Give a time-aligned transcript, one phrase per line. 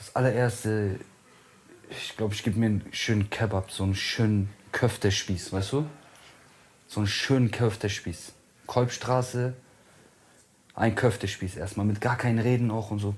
[0.00, 0.98] Das allererste,
[1.90, 5.86] ich glaube, ich gebe mir einen schönen Kebab, so einen schönen Köftespieß, weißt du?
[6.88, 8.32] So einen schönen Köftespieß.
[8.66, 9.52] Kolbstraße,
[10.74, 13.14] ein Köftespieß erstmal, mit gar keinen Reden auch und so.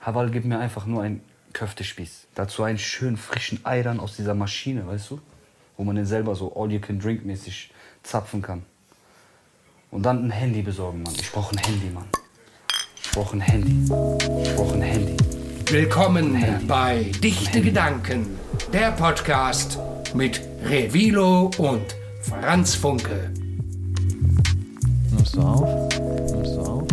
[0.00, 1.22] Hawal gibt mir einfach nur einen
[1.52, 2.28] Köftespieß.
[2.34, 5.20] Dazu einen schönen frischen Ei aus dieser Maschine, weißt du?
[5.76, 7.70] Wo man den selber so all-you-can-drink-mäßig
[8.02, 8.64] zapfen kann.
[9.90, 11.14] Und dann ein Handy besorgen, Mann.
[11.20, 12.08] Ich brauche ein Handy, Mann.
[13.02, 13.92] Ich brauche ein Handy.
[14.42, 15.33] Ich brauche ein Handy.
[15.70, 16.36] Willkommen
[16.68, 18.26] bei Dichte Gedanken,
[18.72, 19.78] der Podcast
[20.14, 23.30] mit Revilo und Franz Funke.
[25.10, 25.88] Nimmst du auf?
[26.32, 26.88] Nimmst du auf?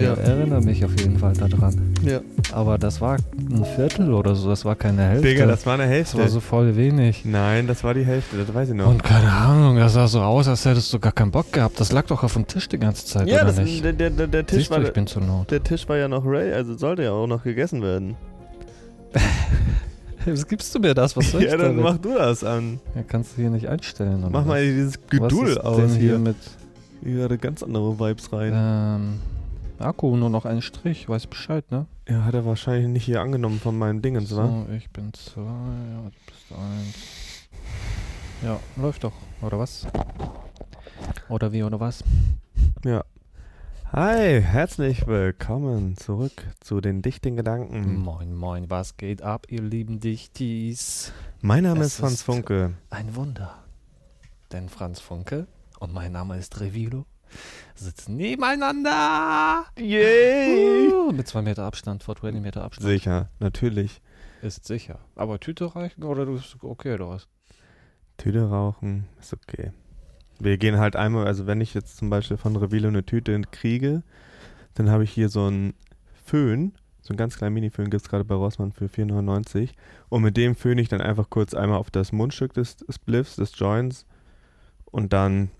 [0.00, 0.12] Ja.
[0.12, 1.94] Ich erinnere mich auf jeden Fall daran.
[2.04, 2.20] Ja.
[2.52, 5.28] Aber das war ein Viertel oder so, das war keine Hälfte.
[5.28, 6.16] Digga, das war eine Hälfte.
[6.16, 7.24] Das war so voll wenig.
[7.24, 8.86] Nein, das war die Hälfte, das weiß ich noch.
[8.88, 11.78] Und keine Ahnung, das sah so aus, als hättest du gar keinen Bock gehabt.
[11.80, 13.84] Das lag doch auf dem Tisch die ganze Zeit, ja, oder das, nicht?
[13.84, 15.50] Der, der, der, Tisch Siehst du, war, ich bin zur Not.
[15.50, 18.16] der Tisch war ja noch Ray, also sollte ja auch noch gegessen werden.
[20.26, 21.16] Was gibst du mir das?
[21.16, 21.82] Was soll ja, ich dann damit?
[21.84, 22.80] mach du das an.
[22.94, 24.20] Ja, kannst du hier nicht einstellen.
[24.20, 26.18] oder Mach mal dieses Was Geduld ist aus denn hier hier.
[26.18, 26.36] mit
[27.02, 28.52] Hier hatte ganz andere Vibes rein.
[28.54, 29.20] ähm,
[29.78, 30.16] Akku?
[30.16, 31.86] Nur noch ein Strich, weiß Bescheid, ne?
[32.08, 34.28] Ja, hat er wahrscheinlich nicht hier angenommen von meinen Dingens?
[34.30, 37.48] So, ich bin zwei, ja, du bist eins.
[38.42, 39.86] Ja, läuft doch, oder was?
[41.28, 42.02] Oder wie, oder was?
[42.84, 43.04] Ja.
[43.92, 47.96] Hi, herzlich willkommen zurück zu den dichten Gedanken.
[48.00, 51.12] Moin, moin, was geht ab, ihr lieben Dichtis?
[51.40, 52.74] Mein Name Es ist Franz ist- Funke.
[52.90, 53.54] Ein Wunder.
[54.52, 55.46] Denn Franz Funke
[55.78, 57.06] und mein Name ist Revilo
[57.78, 59.66] sitzen nebeneinander.
[59.78, 60.88] Yay!
[60.92, 62.88] Uh, mit zwei Meter Abstand, vor 20 Meter Abstand.
[62.88, 64.00] Sicher, natürlich.
[64.42, 65.00] Ist sicher.
[65.16, 67.28] Aber Tüte reichen oder du bist okay, oder was?
[68.16, 69.72] Tüte rauchen ist okay.
[70.40, 74.02] Wir gehen halt einmal, also wenn ich jetzt zum Beispiel von Revilo eine Tüte kriege,
[74.74, 75.74] dann habe ich hier so einen
[76.24, 79.70] Föhn, so einen ganz kleinen Mini-Föhn gibt es gerade bei Rossmann für 4,99
[80.08, 83.58] und mit dem föhne ich dann einfach kurz einmal auf das Mundstück des Spliffs, des
[83.58, 84.06] Joints
[84.84, 85.50] und dann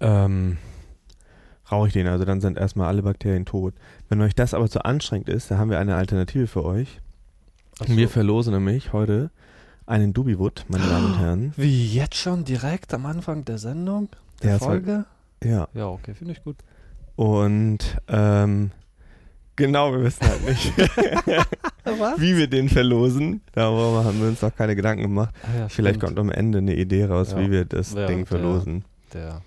[0.00, 0.56] ähm,
[1.70, 3.74] rauche ich den, also dann sind erstmal alle Bakterien tot.
[4.08, 7.00] Wenn euch das aber zu anstrengend ist, dann haben wir eine Alternative für euch.
[7.86, 9.30] Wir verlosen nämlich heute
[9.86, 11.52] einen Dubiwood, meine Damen und Herren.
[11.56, 14.08] Wie jetzt schon direkt am Anfang der Sendung?
[14.42, 15.04] Der Ja, Folge?
[15.44, 15.68] Ja.
[15.74, 16.56] Ja, okay, finde ich gut.
[17.16, 17.78] Und
[18.08, 18.70] ähm,
[19.56, 20.72] genau, wir wissen halt nicht,
[22.18, 23.40] wie wir den verlosen.
[23.52, 25.34] Darüber haben wir uns noch keine Gedanken gemacht.
[25.42, 27.38] Ah, ja, Vielleicht kommt am Ende eine Idee raus, Ja.
[27.40, 28.84] wie wir das Ding verlosen.
[29.12, 29.42] der.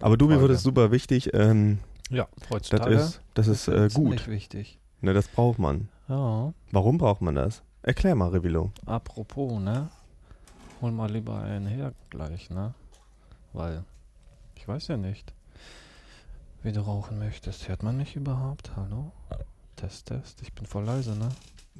[0.00, 0.48] Aber Dubi Folge.
[0.48, 1.30] wird es super wichtig.
[1.34, 1.78] Ähm,
[2.10, 2.94] Ja, das heutzutage.
[2.94, 4.28] ist, das ist äh, gut.
[4.28, 4.78] wichtig.
[5.00, 5.88] Ne, das braucht man.
[6.08, 7.62] Ja, Warum braucht man das?
[7.82, 8.72] Erklär mal, Revilo.
[8.86, 9.88] apropos, ne?
[10.80, 12.74] Hol mal lieber einen her gleich, ne?
[13.52, 13.84] Weil,
[14.56, 15.32] ich weiß ja nicht,
[16.62, 17.68] wie du rauchen möchtest.
[17.68, 18.70] Hört man mich überhaupt?
[18.76, 19.12] Hallo?
[19.76, 20.42] Test, Test.
[20.42, 21.28] Ich bin voll leise, ne?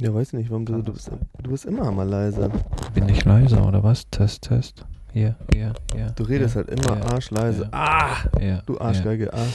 [0.00, 1.11] Ja, weiß nicht, warum du, du, das bist,
[1.43, 2.50] du bist immer mal leise.
[2.95, 4.09] Bin ich leise oder was?
[4.11, 4.85] Test, Test.
[5.13, 6.07] Hier, hier, hier.
[6.17, 7.63] Du redest hier, halt immer hier, arschleise.
[7.65, 8.79] hier, Ah, hier, du.
[8.79, 9.33] Arschgeige.
[9.33, 9.47] Ah.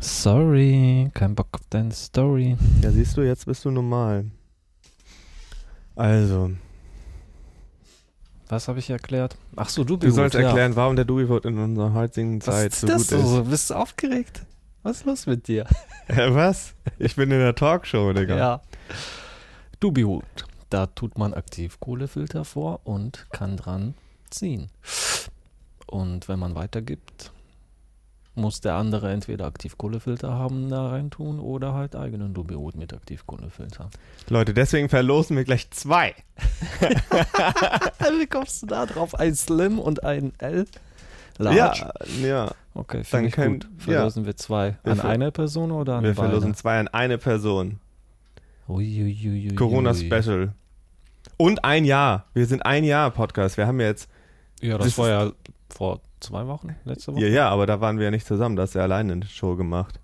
[0.00, 2.56] Sorry, kein Bock auf deine Story.
[2.82, 4.24] Ja, siehst du, jetzt bist du normal.
[5.94, 6.52] Also,
[8.48, 9.36] Was habe ich erklärt?
[9.56, 10.40] Ach so, du, du sollst ja.
[10.40, 13.10] erklären, warum der Dubiwood in unserer heutigen Zeit ist so gut ist.
[13.10, 13.44] so?
[13.44, 14.46] Bist du aufgeregt?
[14.82, 15.66] Was ist los mit dir?
[16.08, 16.74] Äh, was?
[16.98, 18.36] Ich bin in der Talkshow, Digga.
[18.36, 18.60] Ja.
[19.78, 20.24] Dubiwood.
[20.68, 23.94] Da tut man Aktivkohlefilter vor und kann dran
[24.30, 24.68] ziehen.
[25.86, 27.32] Und wenn man weitergibt,
[28.36, 33.90] muss der andere entweder Aktivkohlefilter haben da rein tun oder halt eigenen Dubiwood mit Aktivkohlefilter.
[34.28, 36.14] Leute, deswegen verlosen wir gleich zwei.
[38.18, 39.14] Wie kommst du da drauf?
[39.14, 40.66] Ein Slim und ein L?
[41.38, 41.90] Large?
[42.20, 42.50] Ja, ja.
[42.74, 43.68] Okay, finde ich können- gut.
[43.78, 44.76] Verlosen wir zwei.
[44.84, 46.28] Wir An ver- eine Person oder an Wir beide?
[46.28, 47.80] verlosen zwei an eine Person.
[48.68, 49.54] Uiuiuiui.
[49.56, 50.52] Corona Special.
[51.36, 52.26] Und ein Jahr.
[52.34, 53.56] Wir sind ein Jahr Podcast.
[53.56, 54.08] Wir haben jetzt.
[54.60, 55.32] Ja, das, Das war ja
[55.68, 57.22] vor zwei Wochen, letzte Woche.
[57.22, 58.56] Ja, ja, aber da waren wir ja nicht zusammen.
[58.56, 60.00] Da hast du ja alleine eine Show gemacht.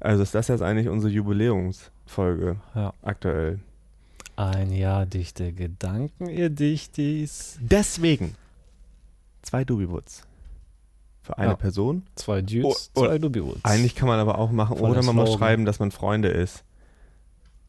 [0.00, 2.92] Also ist das jetzt eigentlich unsere Jubiläumsfolge Ja.
[3.02, 3.60] aktuell.
[4.36, 7.58] Ein Jahr dichte Gedanken, ihr Dichtis.
[7.60, 8.34] Deswegen
[9.42, 10.22] zwei Dubiwoods.
[11.22, 11.56] Für eine Ja.
[11.56, 12.04] Person.
[12.14, 13.60] Zwei Dudes, Oh, oh, zwei Dubiwoods.
[13.64, 15.38] Eigentlich kann man aber auch machen, Voll oder der man muss Slogan.
[15.48, 16.64] schreiben, dass man Freunde ist.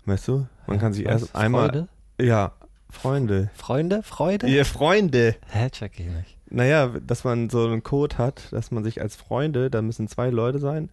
[0.06, 0.48] Weißt du?
[0.68, 1.68] Man kann sich erst einmal.
[1.70, 1.88] Freude?
[2.20, 2.54] Ja,
[2.92, 3.50] Freunde.
[3.56, 4.04] Freunde?
[4.04, 4.48] Freude?
[4.48, 5.36] Ihr Freunde.
[5.50, 6.38] Hä, check ich nicht.
[6.50, 10.30] Naja, dass man so einen Code hat, dass man sich als Freunde, da müssen zwei
[10.30, 10.90] Leute sein,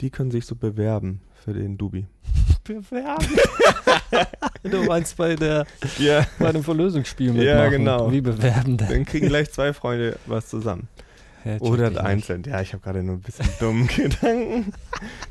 [0.00, 2.06] die können sich so bewerben für den Dubi.
[2.64, 3.26] Bewerben.
[4.64, 5.64] du meinst bei, der,
[5.98, 6.26] Ja.
[6.38, 7.46] bei dem Verlösungsspiel mitmachen.
[7.48, 8.12] Ja, genau.
[8.12, 8.88] Wie bewerben denn?
[8.88, 10.88] Dann kriegen gleich zwei Freunde was zusammen.
[11.44, 12.42] Check Oder einzeln.
[12.44, 14.72] Ja, ich habe gerade nur ein bisschen dummen Gedanken.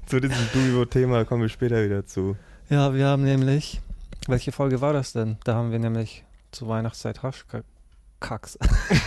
[0.07, 2.35] Zu diesem Dubivo-Thema kommen wir später wieder zu.
[2.69, 3.81] Ja, wir haben nämlich.
[4.27, 5.37] Welche Folge war das denn?
[5.43, 8.59] Da haben wir nämlich zur Weihnachtszeit Haschkacks.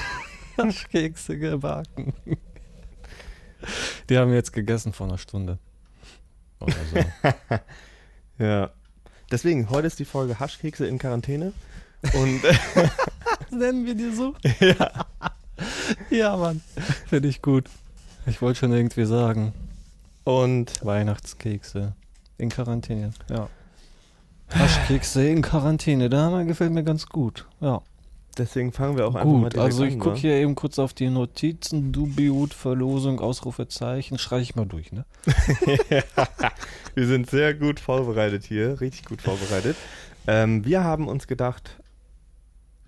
[0.59, 2.15] Haschkekse gebacken.
[4.09, 5.59] Die haben wir jetzt gegessen vor einer Stunde.
[6.61, 7.59] Oder so.
[8.39, 8.71] Ja.
[9.31, 11.53] Deswegen, heute ist die Folge Haschkekse in Quarantäne.
[12.15, 12.41] Und
[13.51, 14.35] Nennen wir die so?
[14.61, 15.07] ja.
[16.09, 16.63] Ja, Mann.
[17.07, 17.69] Finde ich gut.
[18.25, 19.53] Ich wollte schon irgendwie sagen.
[20.25, 21.93] Und Weihnachtskekse
[22.39, 23.11] in Quarantäne.
[23.29, 23.51] Ja.
[24.55, 26.09] Haschkekse in Quarantäne.
[26.09, 27.47] Da gefällt mir ganz gut.
[27.61, 27.83] Ja.
[28.39, 30.21] deswegen fangen wir auch einfach mal Gut, direkt also ich gucke wa?
[30.21, 31.93] hier eben kurz auf die Notizen.
[31.93, 34.19] Dubiut, Verlosung, Ausrufezeichen.
[34.19, 35.05] Schreibe ich mal durch, ne?
[36.95, 39.77] Wir sind sehr gut vorbereitet hier, richtig gut vorbereitet.
[40.27, 41.79] Ähm, wir haben uns gedacht,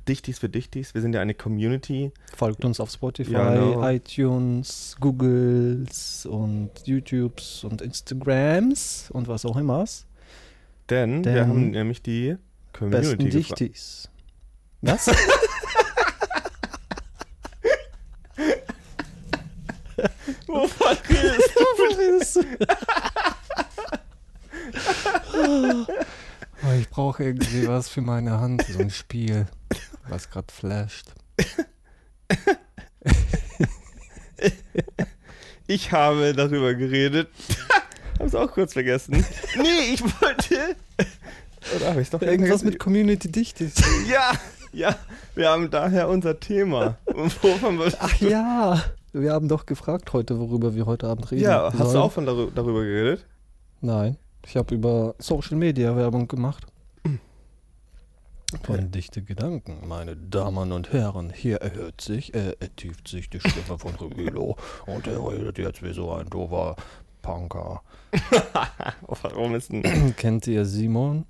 [0.08, 2.10] Dichtis für Dichtis, wir sind ja eine Community.
[2.36, 3.88] Folgt uns auf Spotify, Ja, genau.
[3.88, 9.84] iTunes, Googles und YouTubes und Instagrams und was auch immer.
[10.92, 12.36] Denn, wir Denn haben nämlich die
[12.78, 13.60] Besten Community gefragt.
[13.60, 14.10] Dichtis.
[14.82, 15.06] Was?
[20.46, 22.42] Wovon redest Wovon redest du?
[26.62, 29.46] Oh, ich brauche irgendwie was für meine Hand, so ein Spiel,
[30.08, 31.06] was gerade flasht.
[35.66, 37.30] Ich habe darüber geredet.
[38.22, 39.24] Hab's auch kurz vergessen.
[39.56, 40.76] nee, ich wollte.
[41.76, 43.74] Oder habe ich doch Irgendwas mit Community Dichtis.
[44.08, 44.32] Ja,
[44.72, 44.96] ja.
[45.34, 46.98] Wir haben daher unser Thema.
[47.06, 48.82] Wovon wolltest Ach ja,
[49.12, 51.42] wir haben doch gefragt heute, worüber wir heute Abend reden.
[51.44, 51.96] Ja, hast du sollen.
[51.96, 53.26] auch von darü- darüber geredet?
[53.80, 54.16] Nein,
[54.46, 56.66] ich habe über Social Media Werbung gemacht.
[58.64, 61.32] Von dichte Gedanken, meine Damen und Herren.
[61.34, 64.56] Hier erhört sich, äh, ertieft sich die Stimme von Rubilo.
[64.86, 66.76] Und er redet jetzt wie so ein doofer
[67.22, 67.82] Punker.
[69.06, 70.14] Warum ist denn.
[70.16, 71.24] Kennt ihr Simon?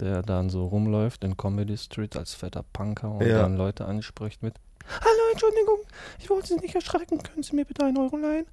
[0.00, 3.42] Der dann so rumläuft in Comedy Street als fetter Punker und Ja.
[3.42, 4.54] dann Leute anspricht mit
[4.88, 5.78] Hallo, Entschuldigung,
[6.18, 7.18] ich wollte Sie nicht erschrecken.
[7.22, 8.46] Können Sie mir bitte einen Euro leihen?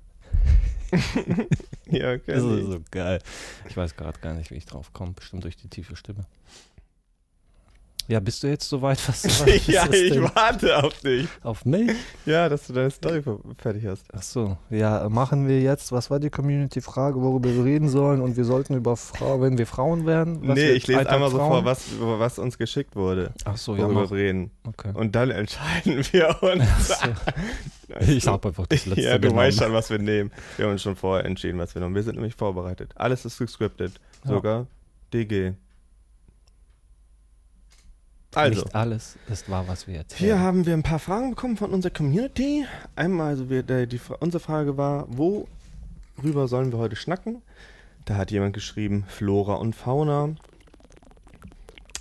[1.90, 2.22] ja, okay.
[2.28, 3.20] Das ist so geil.
[3.70, 5.14] Ich weiß gerade gar nicht, wie ich drauf komme.
[5.14, 6.26] Bestimmt durch die tiefe Stimme.
[8.08, 9.00] Ja, bist du jetzt soweit?
[9.08, 11.28] Was, was ist ja, ich warte auf dich.
[11.42, 11.92] Auf mich?
[12.26, 13.24] Ja, dass du deine Story
[13.58, 14.06] fertig hast.
[14.14, 14.58] Ach so.
[14.70, 15.92] Ja, machen wir jetzt.
[15.92, 18.22] Was war die Community-Frage, worüber wir reden sollen?
[18.22, 20.48] Und wir sollten über Frauen, wenn wir Frauen wären?
[20.48, 23.84] was nee, ich lese einmal so vor, was, was uns geschickt wurde, Ach so, ja,
[23.84, 24.12] worüber mach.
[24.12, 24.52] wir reden.
[24.68, 24.92] Okay.
[24.94, 26.88] Und dann entscheiden wir uns.
[26.88, 26.96] So.
[28.08, 29.40] Ich habe einfach das letzte ja, du genommen.
[29.40, 30.32] weißt schon, was wir nehmen.
[30.58, 31.96] Wir haben uns schon vorher entschieden, was wir nehmen.
[31.96, 32.92] Wir sind nämlich vorbereitet.
[32.96, 33.94] Alles ist gescriptet.
[34.24, 34.32] Ja.
[34.32, 34.68] Sogar
[35.14, 35.54] DG.
[38.36, 41.58] Also, Nicht alles ist wahr, was wir jetzt hier haben wir ein paar Fragen bekommen
[41.58, 42.66] von unserer Community.
[42.96, 47.42] Einmal, also wir, die, Fra- unsere Frage war, worüber sollen wir heute schnacken?
[48.06, 50.36] Da hat jemand geschrieben, Flora und Fauna.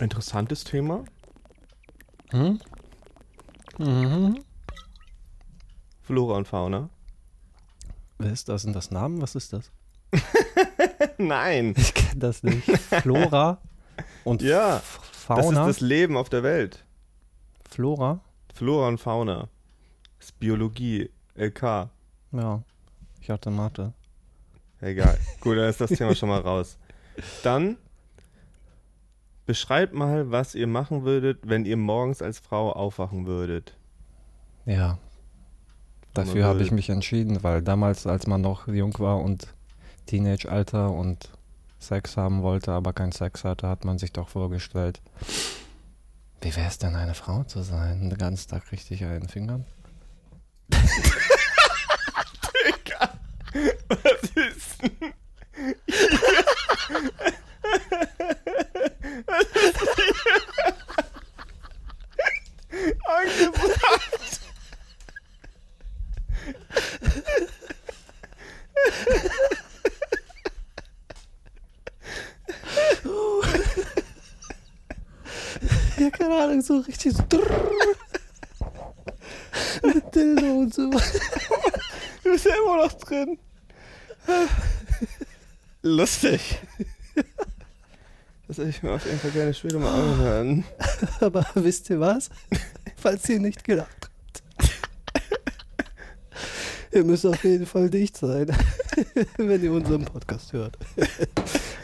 [0.01, 1.05] Interessantes Thema.
[2.31, 2.59] Hm?
[3.79, 4.41] Mhm.
[6.03, 6.89] Flora und Fauna.
[8.19, 8.63] Wer ist das?
[8.63, 9.21] Sind das Namen?
[9.23, 9.71] Was ist das?
[11.19, 11.75] Nein.
[11.77, 12.69] Ich kenne das nicht.
[13.03, 13.59] Flora
[14.25, 15.67] und Ja, F- Das ist Fauna.
[15.67, 16.85] das Leben auf der Welt.
[17.69, 18.21] Flora?
[18.53, 19.49] Flora und Fauna.
[20.19, 21.11] Das ist Biologie.
[21.35, 21.89] LK.
[22.33, 22.63] Ja.
[23.21, 23.93] Ich hatte Mathe.
[24.81, 25.19] Egal.
[25.41, 26.79] Gut, dann ist das Thema schon mal raus.
[27.43, 27.79] Dann
[29.47, 33.77] beschreibt mal, was ihr machen würdet, wenn ihr morgens als Frau aufwachen würdet.
[34.67, 34.99] Ja.
[36.13, 39.55] Dafür habe ich mich entschieden, weil damals, als man noch jung war und
[40.07, 41.31] Teenage-Alter und
[41.85, 45.01] Sex haben wollte, aber keinen Sex hatte, hat man sich doch vorgestellt,
[46.41, 48.11] wie wäre es denn, eine Frau zu sein?
[48.11, 49.65] Den ganzen Tag richtig einen Fingern?
[53.89, 55.15] Was ist denn?
[63.07, 64.41] Angebracht.
[75.97, 77.23] Ja, keine Ahnung, so richtig so.
[79.83, 80.91] Mit Dildo und so.
[80.91, 83.39] Du bist ja immer noch drin.
[85.83, 86.59] Lustig.
[88.49, 90.65] Das hätte ich mir auf jeden Fall gerne später mal anhören.
[91.21, 92.31] Aber wisst ihr was?
[92.97, 94.11] Falls ihr nicht gedacht habt.
[96.93, 98.57] Ihr müsst auf jeden Fall dicht sein,
[99.37, 100.79] wenn ihr unseren Podcast hört.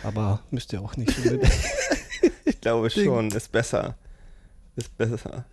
[0.04, 1.12] Aber müsst ihr auch nicht.
[2.44, 3.96] Ich glaube schon, ist besser.
[4.80, 5.44] Ist besser.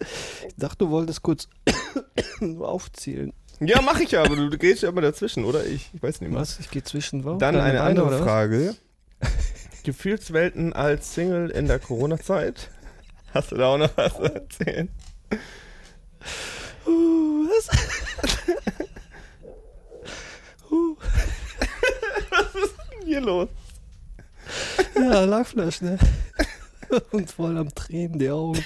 [0.48, 1.50] Ich dachte, du wolltest kurz
[2.40, 3.34] nur aufzählen.
[3.60, 5.66] Ja, mach ich ja, aber du, gehst ja immer dazwischen, oder?
[5.66, 6.40] Ich, ich weiß nicht mehr.
[6.40, 6.60] Was?
[6.62, 7.32] Ich gehe zwischen wo?
[7.36, 8.22] Dann Deine eine andere was?
[8.22, 8.76] Frage.
[9.84, 12.70] Gefühlswelten als Single in der Corona-Zeit.
[13.34, 14.88] Hast du da auch noch was zu erzählen?
[16.86, 17.68] Uh, was?
[20.72, 20.96] uh.
[23.04, 23.50] Hier los.
[24.96, 25.98] Ja, Lachflash, ne?
[27.12, 28.64] Und voll am Tränen die Augen.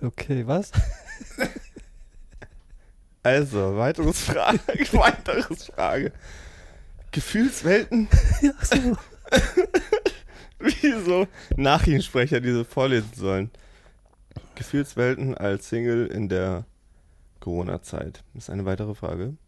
[0.00, 0.72] Okay, was?
[3.24, 4.58] Also, weiteres Frage,
[4.92, 6.12] weiteres Frage.
[7.10, 8.06] Gefühlswelten?
[8.42, 8.98] Ja, so.
[10.58, 13.50] Wieso Nachrichtensprecher diese vorlesen sollen?
[14.56, 16.66] Gefühlswelten als Single in der
[17.40, 18.22] Corona-Zeit.
[18.34, 19.38] Ist eine weitere Frage.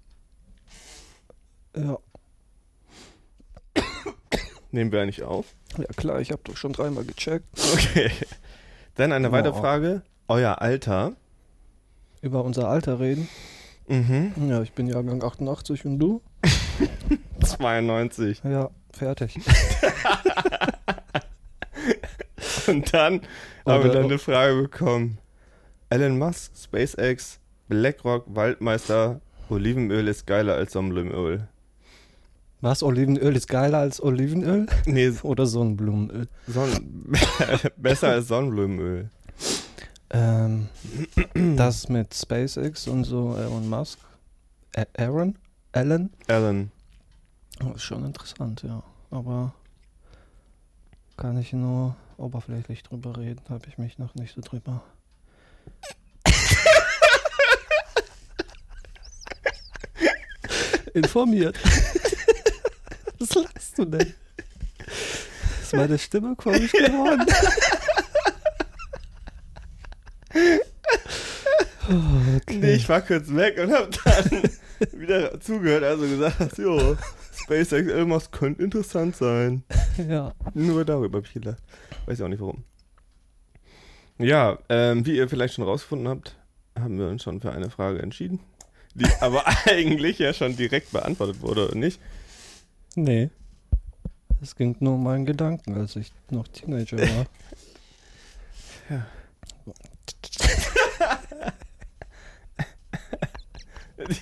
[1.77, 1.99] Ja.
[4.71, 5.55] Nehmen wir eigentlich auf.
[5.79, 7.47] Ja, klar, ich habe doch schon dreimal gecheckt.
[7.75, 8.11] Okay.
[8.97, 9.61] Dann eine weitere Wow.
[9.61, 10.03] Frage.
[10.29, 11.13] Euer Alter.
[12.23, 13.29] Über unser Alter reden.
[13.89, 14.33] Mhm.
[14.49, 16.23] Ja, ich bin Jahrgang 88 und du?
[17.45, 18.41] 92.
[18.45, 19.39] Ja, fertig.
[22.67, 23.21] Und dann
[23.65, 25.19] haben wir dann eine Frage bekommen.
[25.89, 31.47] Elon Musk, SpaceX, BlackRock, Waldmeister, Olivenöl ist geiler als Sonnenblumenöl.
[32.61, 32.83] Was?
[32.83, 34.67] Olivenöl ist geiler als Olivenöl?
[34.87, 36.29] Nee, Oder Sonnenblumenöl?
[36.47, 37.13] Sonnen
[37.77, 39.11] besser als Sonnenblumenöl.
[40.11, 40.69] Ähm,
[41.57, 43.99] das mit SpaceX und so Elon Musk.
[44.75, 45.37] Ä- Aaron?
[45.73, 46.11] Alan?
[46.29, 46.71] Alan.
[47.59, 48.83] Das ist schon interessant, ja.
[49.11, 49.53] Aber
[51.17, 54.83] kann ich nur oberflächlich drüber reden, habe ich mich noch nicht so drüber.
[60.95, 61.57] Informiert.
[63.19, 64.15] Was lachst du denn?
[65.63, 67.27] Ist meine Stimme komisch geworden?
[71.89, 72.59] Oh, okay.
[72.59, 74.43] Nee, ich war kurz weg und hab dann
[75.01, 76.97] wieder zugehört, also gesagt jo,
[77.37, 79.63] SpaceX Musk könnte interessant sein.
[80.09, 80.33] Ja.
[80.55, 81.63] Nur darüber hab ich gelacht.
[82.07, 82.65] Weiß ich auch nicht warum.
[84.19, 86.37] Ja, ähm, wie ihr vielleicht schon rausgefunden habt,
[86.77, 88.41] haben wir uns schon für eine Frage entschieden,
[88.95, 92.01] die aber eigentlich ja schon direkt beantwortet wurde, oder nicht?
[92.97, 93.31] Nee.
[94.43, 97.27] Es ging nur um meinen Gedanken, als ich noch Teenager war.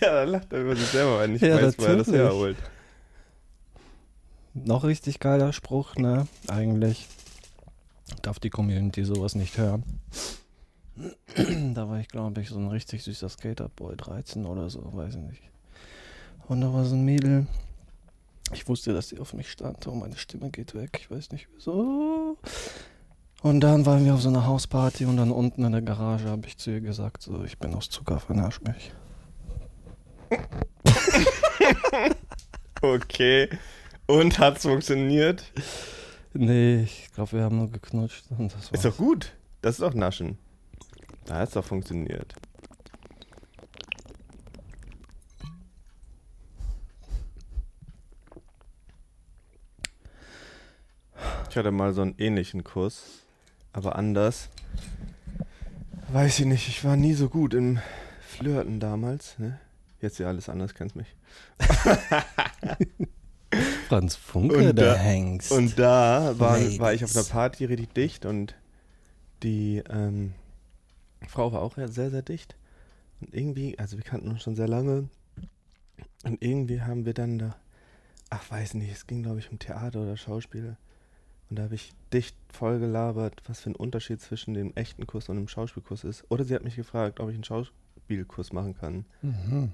[0.00, 2.56] Ja, da lacht er über sich selber, wenn ich Ja, weiß, wo er das herholt.
[4.54, 6.26] Noch richtig geiler Spruch, ne?
[6.48, 7.08] Eigentlich
[8.22, 9.82] darf die Community sowas nicht hören.
[11.74, 15.22] da war ich, glaube ich, so ein richtig süßer Skaterboy, 13 oder so, weiß ich
[15.22, 15.42] nicht.
[16.46, 17.46] Und da war so ein Mädel.
[18.52, 19.86] Ich wusste, dass sie auf mich stand.
[19.86, 20.98] Oh, meine Stimme geht weg.
[21.00, 22.36] Ich weiß nicht wieso.
[23.42, 26.46] Und dann waren wir auf so einer Hausparty und dann unten in der Garage habe
[26.46, 28.92] ich zu ihr gesagt, so, ich bin aus Zucker, vernasch mich.
[32.80, 33.48] Okay.
[34.06, 35.44] Und hat's funktioniert?
[36.34, 38.24] Nee, ich glaube, wir haben nur geknutscht.
[38.72, 39.32] Ist doch gut.
[39.62, 40.38] Das ist doch Naschen.
[41.24, 42.34] Da hat's doch funktioniert.
[51.54, 53.04] Ich hatte mal so einen ähnlichen Kurs,
[53.72, 54.48] aber anders.
[56.08, 57.78] Weiß ich nicht, ich war nie so gut im
[58.26, 59.38] Flirten damals.
[59.38, 59.60] Ne?
[60.00, 61.14] Jetzt ja alles anders, kennst mich.
[63.88, 65.52] Franz Funke, Und da- Hengst.
[65.52, 68.56] Und da war, war ich auf einer Party richtig dicht und
[69.44, 70.32] die ähm,
[71.28, 72.56] Frau war auch sehr, sehr dicht.
[73.20, 75.08] Und irgendwie, also wir kannten uns schon sehr lange.
[76.24, 77.54] Und irgendwie haben wir dann da,
[78.28, 80.76] ach weiß nicht, es ging glaube ich um Theater oder Schauspiel.
[81.50, 85.28] Und da habe ich dicht voll gelabert, was für ein Unterschied zwischen dem echten Kurs
[85.28, 86.24] und dem Schauspielkurs ist.
[86.28, 89.04] Oder sie hat mich gefragt, ob ich einen Schauspielkurs machen kann.
[89.22, 89.72] Mhm.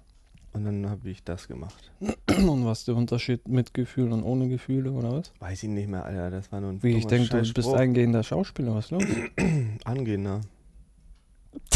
[0.53, 1.93] Und dann habe ich das gemacht.
[2.29, 5.33] Und was ist der Unterschied mit Gefühl und ohne Gefühle oder was?
[5.39, 8.25] Weiß ich nicht mehr, Alter, das war nur ein Wie, ich denke, du bist eingehender
[8.25, 9.05] Schauspieler, was los?
[9.85, 10.41] Angehender.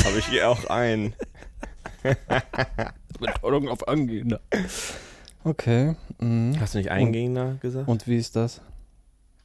[0.05, 1.15] Habe ich hier auch ein.
[3.21, 4.41] Betonung auf angehender.
[5.45, 5.95] Okay.
[6.19, 6.59] Mhm.
[6.59, 7.89] Hast du nicht eingehender gesagt?
[7.89, 8.61] Und wie ist das?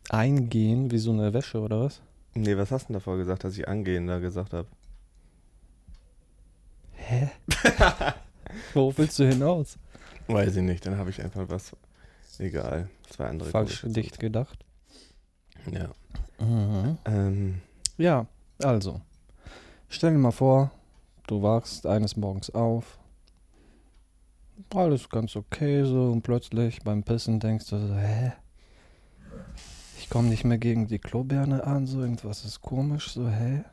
[0.09, 2.01] Eingehen, wie so eine Wäsche oder was?
[2.33, 4.67] nee, was hast du denn davor gesagt, dass ich angehender gesagt habe?
[6.93, 7.29] Hä?
[8.73, 9.77] Wo willst du hinaus?
[10.27, 11.75] Weiß ich nicht, dann habe ich einfach was.
[12.37, 12.89] Egal.
[13.09, 13.49] Zwei andere.
[13.49, 14.01] Falsch Gründe.
[14.01, 14.63] dicht gedacht.
[15.71, 15.89] Ja.
[16.43, 16.97] Mhm.
[17.05, 17.61] Ähm,
[17.97, 18.25] Ja,
[18.63, 19.01] also.
[19.89, 20.71] Stell dir mal vor,
[21.27, 22.97] du wachst eines Morgens auf.
[24.73, 28.33] Alles ganz okay so und plötzlich beim Pissen denkst du so, hä?
[30.09, 33.63] Ich komme nicht mehr gegen die Klobirne an, so irgendwas ist komisch, so, hä?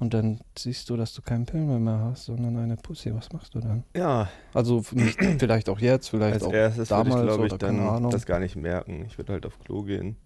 [0.00, 3.14] Und dann siehst du, dass du keinen Pimmel mehr hast, sondern eine Pussy.
[3.14, 3.84] Was machst du dann?
[3.94, 7.52] ja, Also nicht, vielleicht auch jetzt, vielleicht als auch erstes würde ich, damals glaube ich,
[7.52, 8.10] oder dann Ahnung.
[8.10, 9.04] das gar nicht merken.
[9.06, 10.16] Ich würde halt auf Klo gehen.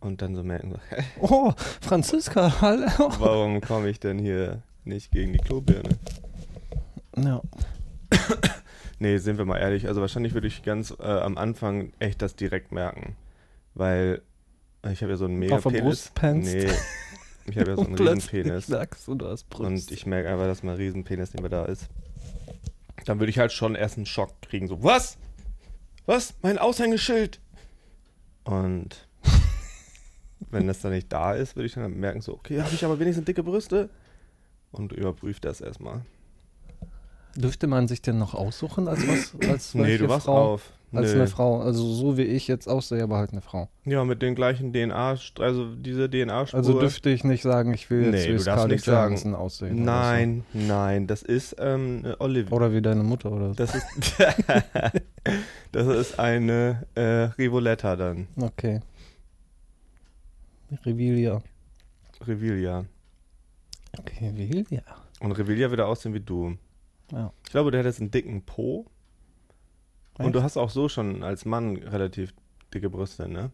[0.00, 2.86] Und dann so merken, so, hä, Oh, Franziska, hallo.
[3.18, 5.96] warum komme ich denn hier nicht gegen die Klobirne?
[7.16, 7.40] Ja.
[8.98, 9.88] Nee, sind wir mal ehrlich.
[9.88, 13.16] Also wahrscheinlich würde ich ganz äh, am Anfang echt das direkt merken.
[13.74, 14.22] Weil
[14.90, 16.52] ich habe ja so einen mega Auf der Brust pennst.
[16.52, 16.68] Nee,
[17.46, 18.66] ich habe ja so einen riesen Penis.
[18.66, 19.66] sagst du, du hast Brust.
[19.66, 21.88] Und ich merke einfach, dass mein Riesenpenis nicht mehr da ist.
[23.04, 24.68] Dann würde ich halt schon erst einen Schock kriegen.
[24.68, 25.16] So, was?
[26.06, 26.34] Was?
[26.42, 27.40] Mein Aushängeschild?
[28.44, 29.08] Und
[30.50, 32.98] wenn das dann nicht da ist, würde ich dann merken, so, okay, habe ich aber
[32.98, 33.90] wenigstens dicke Brüste?
[34.72, 36.02] Und überprüft das erstmal.
[37.36, 39.48] Dürfte man sich denn noch aussuchen als was?
[39.48, 40.54] Als Nee, du wachst Frau?
[40.54, 40.72] auf.
[40.92, 41.20] Als Nö.
[41.20, 41.60] eine Frau.
[41.60, 43.68] Also so wie ich jetzt aussehe, aber halt eine Frau.
[43.84, 46.58] Ja, mit den gleichen DNA, also diese DNA-Spur.
[46.58, 49.14] Also dürfte ich nicht sagen, ich will jetzt Nee, wie Scarlett nicht sagen.
[49.14, 49.84] Johansson aussehen.
[49.84, 52.50] Nein, nein, das ist ähm, Olivia.
[52.50, 52.74] Oder so.
[52.74, 53.54] Wie deine Mutter oder so.
[53.54, 53.86] Das ist,
[55.72, 58.26] das ist eine äh, Rivoletta dann.
[58.36, 58.80] Okay.
[60.84, 61.40] Revilia.
[62.26, 62.84] Revilia.
[63.98, 64.82] Okay, Revilia.
[65.20, 66.56] Und Revilia würde aussehen wie du.
[67.12, 67.32] Ja.
[67.44, 68.86] Ich glaube, du hättest einen dicken Po.
[70.20, 70.34] Und Echt?
[70.36, 72.32] du hast auch so schon als Mann relativ
[72.74, 73.50] dicke Brüste, ne?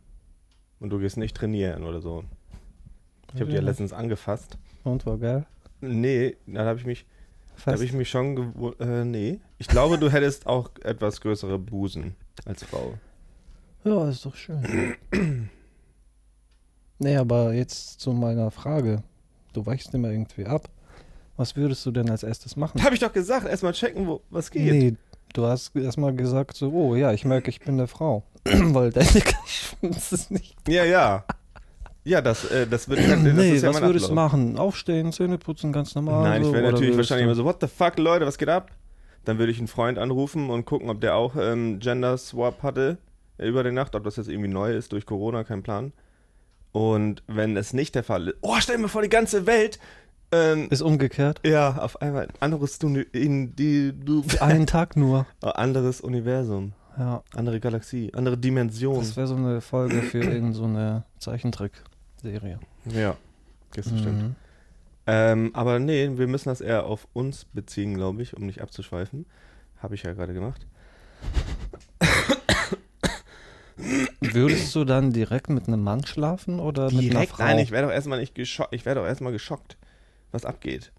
[0.80, 2.24] Und du gehst nicht trainieren oder so.
[3.34, 4.58] Ich habe die ja letztens angefasst.
[4.84, 5.46] Und war geil.
[5.80, 7.06] Nee, da habe ich mich,
[7.64, 9.40] da habe ich mich schon gewu- äh, nee.
[9.58, 12.94] Ich glaube, du hättest auch etwas größere Busen als Frau.
[13.84, 14.96] Ja, ist doch schön.
[16.98, 19.02] nee, aber jetzt zu meiner Frage.
[19.52, 20.68] Du weichst immer irgendwie ab.
[21.36, 22.82] Was würdest du denn als erstes machen?
[22.82, 24.72] Habe ich doch gesagt, erstmal checken, wo was geht.
[24.72, 24.96] Nee,
[25.36, 28.24] du hast erstmal gesagt so, oh ja, ich merke, ich bin eine Frau.
[28.44, 29.06] Weil deine
[29.96, 30.56] ist nicht.
[30.68, 31.24] Ja, ja.
[32.04, 34.58] Ja, das, äh, das wird das nee, ja was würdest du machen?
[34.58, 36.22] Aufstehen, Zähne putzen, ganz normal?
[36.22, 38.70] Nein, ich wäre natürlich wahrscheinlich immer so, what the fuck, Leute, was geht ab?
[39.24, 42.98] Dann würde ich einen Freund anrufen und gucken, ob der auch ähm, Gender Swap hatte
[43.38, 45.92] äh, über die Nacht, ob das jetzt irgendwie neu ist durch Corona, kein Plan.
[46.70, 49.80] Und wenn es nicht der Fall ist, oh, stell mir vor, die ganze Welt,
[50.36, 51.40] ähm, Ist umgekehrt.
[51.44, 55.26] ja, auf einmal ein anderes, du, in die, du, Einen Tag nur.
[55.40, 58.98] anderes Universum, Ja, andere Galaxie, andere Dimension.
[58.98, 62.58] das wäre so eine Folge für irgendeine so eine Zeichentrick-Serie.
[62.86, 63.16] Ja,
[63.74, 64.22] das stimmt.
[64.22, 64.34] Mhm.
[65.08, 69.24] Ähm, aber nee, wir müssen das eher auf uns beziehen, glaube ich, um nicht abzuschweifen.
[69.78, 70.66] Habe ich ja gerade gemacht.
[74.20, 77.32] Würdest du dann direkt mit einem Mann schlafen oder mit einer Direkt?
[77.32, 77.44] Frau?
[77.44, 78.74] Nein, ich wäre doch erstmal nicht geschockt.
[78.74, 79.76] Ich wäre doch erstmal geschockt,
[80.36, 80.92] was abgeht.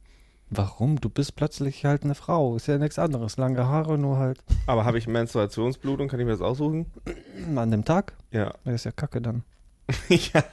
[0.50, 1.00] Warum?
[1.00, 2.56] Du bist plötzlich halt eine Frau.
[2.56, 3.38] Ist ja nichts anderes.
[3.38, 6.08] Lange Haare, nur halt Aber habe ich Menstruationsblutung?
[6.08, 6.86] Kann ich mir das aussuchen?
[7.56, 8.13] an dem Tag.
[8.32, 8.54] Ja.
[8.63, 9.43] Das ist ja kacke dann.
[10.10, 10.43] ja.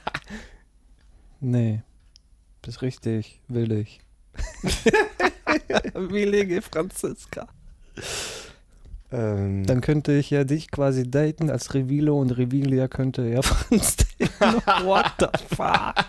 [1.39, 1.81] Nee.
[2.61, 4.01] Bist richtig willig.
[5.93, 7.47] Willige Franziska.
[9.11, 13.97] Ähm, Dann könnte ich ja dich quasi daten als Revilo und Revilia könnte ja Franz
[13.97, 14.85] daten.
[14.85, 16.05] What the fuck?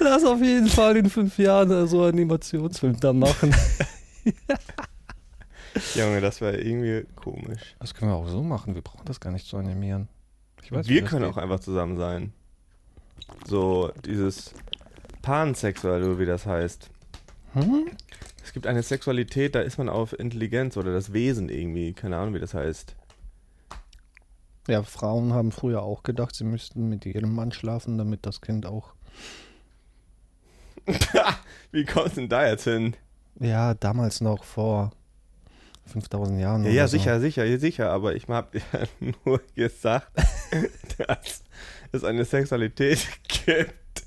[0.00, 3.54] Lass auf jeden Fall in fünf Jahren so einen Animationsfilm da machen.
[5.94, 7.76] Junge, das wäre irgendwie komisch.
[7.80, 8.74] Das können wir auch so machen.
[8.74, 10.08] Wir brauchen das gar nicht zu animieren.
[10.62, 11.34] Ich weiß, wir können geht.
[11.34, 12.32] auch einfach zusammen sein.
[13.46, 14.52] So, dieses
[15.22, 16.90] Pansexuell, oder wie das heißt.
[17.52, 17.86] Hm?
[18.42, 21.92] Es gibt eine Sexualität, da ist man auf Intelligenz oder das Wesen irgendwie.
[21.92, 22.96] Keine Ahnung, wie das heißt.
[24.68, 28.66] Ja, Frauen haben früher auch gedacht, sie müssten mit jedem Mann schlafen, damit das Kind
[28.66, 28.94] auch.
[31.72, 32.94] wie kommst du denn da jetzt hin?
[33.40, 34.92] Ja, damals noch vor
[35.86, 36.64] 5000 Jahren.
[36.64, 36.96] Ja, ja, so.
[36.96, 38.62] sicher, sicher, sicher, aber ich habe ja
[39.24, 40.10] nur gesagt,
[40.98, 41.42] dass
[41.92, 44.06] es eine Sexualität gibt,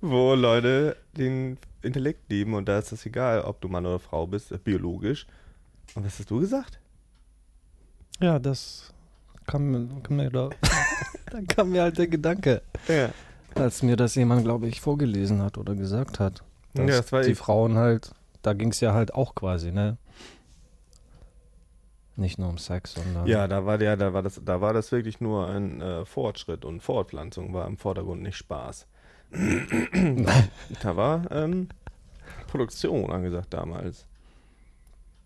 [0.00, 4.26] wo Leute den Intellekt lieben und da ist es egal, ob du Mann oder Frau
[4.26, 5.26] bist, biologisch.
[5.94, 6.78] Und was hast du gesagt?
[8.20, 8.92] Ja, das
[9.46, 10.50] kam, mir- kam mir da.
[11.30, 13.10] dann kam mir halt der Gedanke, Ja.
[13.56, 16.42] Als mir das jemand, glaube ich, vorgelesen hat oder gesagt hat.
[16.74, 17.38] Ja, Dass das war die ich.
[17.38, 19.98] Frauen halt, da ging es ja halt auch quasi, ne?
[22.16, 23.26] Nicht nur um Sex, sondern.
[23.26, 26.64] Ja, da war der, da war das, da war das wirklich nur ein äh, Fortschritt
[26.64, 28.86] und Fortpflanzung war im Vordergrund nicht Spaß.
[30.82, 31.68] da war ähm,
[32.46, 34.06] Produktion angesagt damals.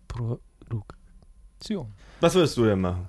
[0.07, 1.91] Produktion.
[2.21, 3.07] Was würdest du denn machen?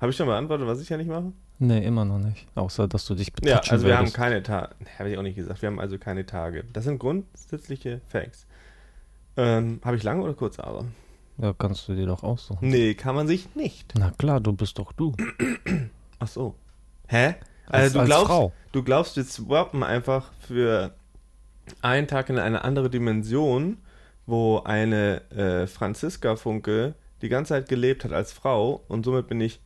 [0.00, 1.32] Habe ich schon beantwortet, was ich ja nicht mache?
[1.58, 2.46] Nee, immer noch nicht.
[2.54, 4.74] Außer, dass du dich Ja, also wir haben keine Tage.
[4.98, 5.62] Habe ich auch nicht gesagt.
[5.62, 6.64] Wir haben also keine Tage.
[6.72, 8.46] Das sind grundsätzliche Facts.
[9.36, 10.86] Ähm, Habe ich lange oder kurze Haare?
[11.38, 12.68] Ja, kannst du dir doch aussuchen.
[12.68, 13.92] Nee, kann man sich nicht.
[13.98, 15.12] Na klar, du bist doch du.
[16.18, 16.54] Ach so.
[17.08, 17.34] Hä?
[17.66, 18.52] Als, Also du als glaubst, Frau.
[18.72, 20.94] du glaubst, wir swappen einfach für
[21.82, 23.78] einen Tag in eine andere Dimension,
[24.26, 29.40] wo eine äh, Franziska Funke die ganze Zeit gelebt hat als Frau und somit bin
[29.40, 29.60] ich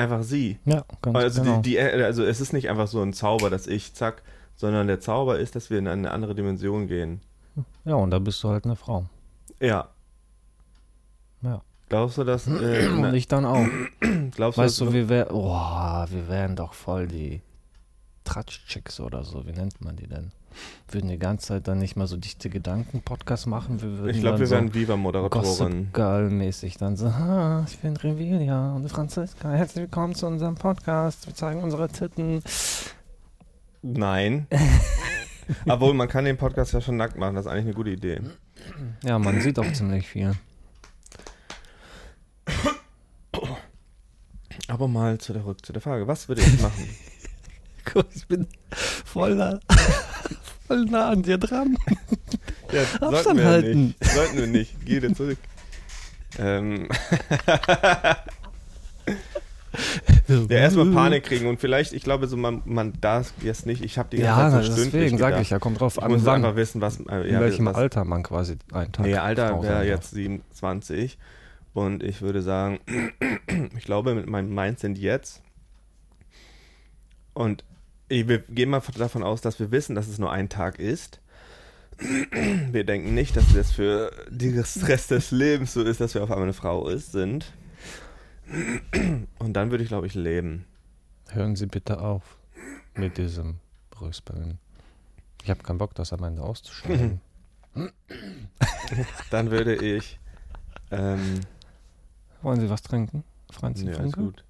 [0.00, 0.58] einfach sie.
[0.64, 1.60] Ja, ganz Also, genau.
[1.60, 4.22] die, die, also es ist nicht einfach so ein Zauber, dass ich zack,
[4.56, 7.20] sondern der Zauber ist, dass wir in eine andere Dimension gehen.
[7.84, 9.06] ja, und da bist du halt eine Frau.
[9.60, 9.88] Ja.
[11.42, 11.62] Ja.
[11.88, 12.46] Glaubst du, dass.
[12.46, 13.66] Äh, Und ich dann auch.
[14.32, 17.42] glaubst Weißt dass du, wir wären, oh, wir wären doch voll die
[18.24, 19.46] Tratschchicks oder so.
[19.46, 20.30] Wie nennt man die denn?
[20.88, 23.80] Würden die ganze Zeit dann nicht mal so dichte Gedanken-Podcast machen?
[23.80, 25.90] Wir würden Ich glaube, wir so wären Viva-Moderatoren.
[25.92, 31.26] Girl-mäßig dann so, ah, ich bin Revilia und Franziska, herzlich willkommen zu unserem Podcast.
[31.26, 32.42] Wir zeigen unsere Titten.
[33.82, 34.46] Nein.
[35.68, 38.20] Obwohl, man kann den Podcast ja schon nackt machen, das ist eigentlich eine gute Idee.
[39.04, 40.32] Ja, man sieht auch ziemlich viel.
[44.68, 46.88] Aber mal zurück zu der Frage, was würde ich machen?
[47.84, 49.58] Guck, ich bin voll nah,
[50.70, 51.76] voll nah an dir dran.
[52.72, 53.86] Ja, Abstand sollten wir halten.
[53.86, 54.04] nicht.
[54.04, 54.76] Sollten wir nicht.
[54.84, 55.38] Geh dir zurück.
[56.38, 56.88] Ähm,
[60.28, 63.98] ja, erstmal Panik kriegen und vielleicht, ich glaube, so man, man darf jetzt nicht, ich
[63.98, 66.24] habe die ganze Ja, Zeit so deswegen sage ich ja, kommt drauf Ich an, muss
[66.24, 69.16] wann, einfach wissen, was, äh, in ja, welchem was, Alter man quasi einen Tag Nee,
[69.16, 71.18] Alter wäre jetzt 27
[71.72, 72.78] und ich würde sagen,
[73.76, 75.42] ich glaube mit meinem Mindset jetzt
[77.34, 77.64] und
[78.10, 81.20] wir gehen mal davon aus, dass wir wissen, dass es nur ein Tag ist.
[82.00, 86.30] Wir denken nicht, dass das für den Rest des Lebens so ist, dass wir auf
[86.30, 87.52] einmal eine Frau ist, sind.
[89.38, 90.64] Und dann würde ich, glaube ich, leben.
[91.28, 92.38] Hören Sie bitte auf
[92.94, 93.58] mit diesem
[93.90, 94.58] Brüspeln.
[95.44, 97.20] Ich habe keinen Bock, das am Ende auszuschneiden.
[99.30, 100.18] Dann würde ich.
[100.90, 101.40] Ähm,
[102.42, 103.24] Wollen Sie was trinken?
[103.50, 104.44] Franzi ja, ist gut.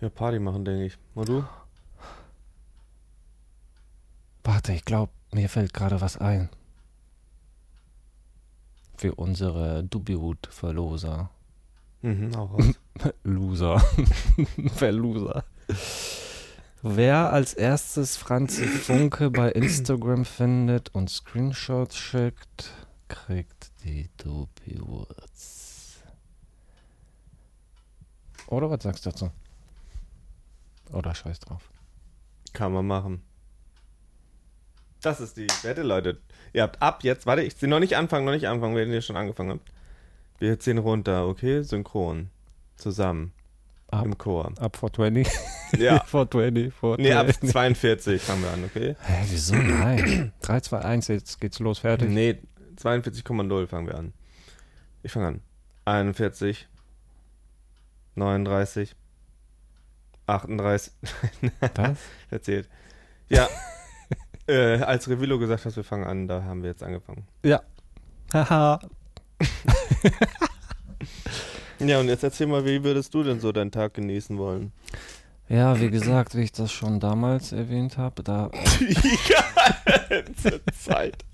[0.00, 0.98] Ja, Party machen, denke ich.
[1.14, 1.44] Und du?
[4.44, 6.48] Warte, ich glaube, mir fällt gerade was ein.
[8.96, 11.30] Für unsere Dubiwood-Verloser.
[12.02, 12.66] Mhm, auch aus.
[13.22, 13.80] Loser.
[14.74, 15.44] Verloser.
[16.82, 22.72] Wer als erstes Franzi Funke bei Instagram findet und Screenshots schickt,
[23.06, 26.02] kriegt die Dubiwoods.
[28.48, 29.30] Oder was sagst du dazu?
[30.90, 31.70] Oder scheiß drauf.
[32.52, 33.22] Kann man machen.
[35.02, 36.18] Das ist die Wette, Leute.
[36.52, 39.02] Ihr habt ab jetzt, warte, ich will noch nicht anfangen, noch nicht anfangen, wenn ihr
[39.02, 39.72] schon angefangen habt.
[40.38, 41.62] Wir ziehen runter, okay?
[41.62, 42.30] Synchron.
[42.76, 43.32] Zusammen.
[43.88, 44.04] Ab.
[44.06, 44.52] Im Chor.
[44.58, 45.28] Ab 420?
[45.78, 46.02] Ja.
[46.06, 47.04] 420, 420.
[47.04, 48.96] Nee, ab 42 fangen wir an, okay?
[49.02, 49.54] Hä, wieso?
[49.54, 50.32] Nein.
[50.40, 52.08] 3, 2, 1, jetzt geht's los, fertig.
[52.08, 52.38] Nee,
[52.76, 54.12] 42,0 fangen wir an.
[55.02, 55.40] Ich fange an.
[55.84, 56.68] 41,
[58.14, 58.94] 39,
[60.26, 60.92] 38,
[61.74, 61.98] Was?
[62.30, 62.68] erzählt.
[63.28, 63.48] Ja,
[64.48, 67.26] äh, als Revilo gesagt hat, wir fangen an, da haben wir jetzt angefangen.
[67.44, 67.60] Ja.
[68.32, 68.80] Haha.
[71.78, 74.72] Ja, und jetzt erzähl mal, wie würdest du denn so deinen Tag genießen wollen?
[75.48, 78.50] Ja, wie gesagt, wie ich das schon damals erwähnt habe, da
[78.80, 79.18] Die
[80.08, 81.24] ganze Zeit.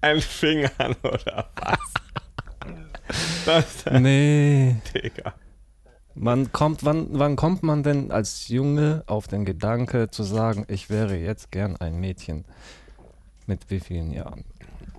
[0.00, 1.78] Ein Fingern oder was?
[3.46, 4.76] Das ist Nee.
[4.94, 5.34] Digga.
[6.16, 10.88] Man kommt, wann, wann kommt man denn als Junge auf den Gedanke zu sagen, ich
[10.90, 12.44] wäre jetzt gern ein Mädchen?
[13.46, 14.44] Mit wie vielen Jahren?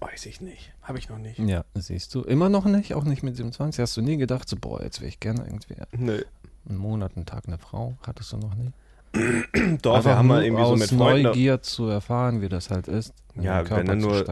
[0.01, 0.73] Weiß ich nicht.
[0.81, 1.39] Habe ich noch nicht.
[1.39, 2.21] Ja, siehst du.
[2.21, 3.81] Immer noch nicht, auch nicht mit 27.
[3.81, 6.21] Hast du nie gedacht, so, boah, jetzt wäre ich gerne irgendwie Nö.
[6.67, 7.97] einen Monat, einen Tag eine Frau?
[8.05, 8.71] Hattest du noch nie?
[9.81, 12.69] Doch, Einfach wir haben mal irgendwie so aus mit Freunden Neugier zu erfahren, wie das
[12.69, 14.27] halt ist, Ja, wenn dann nur-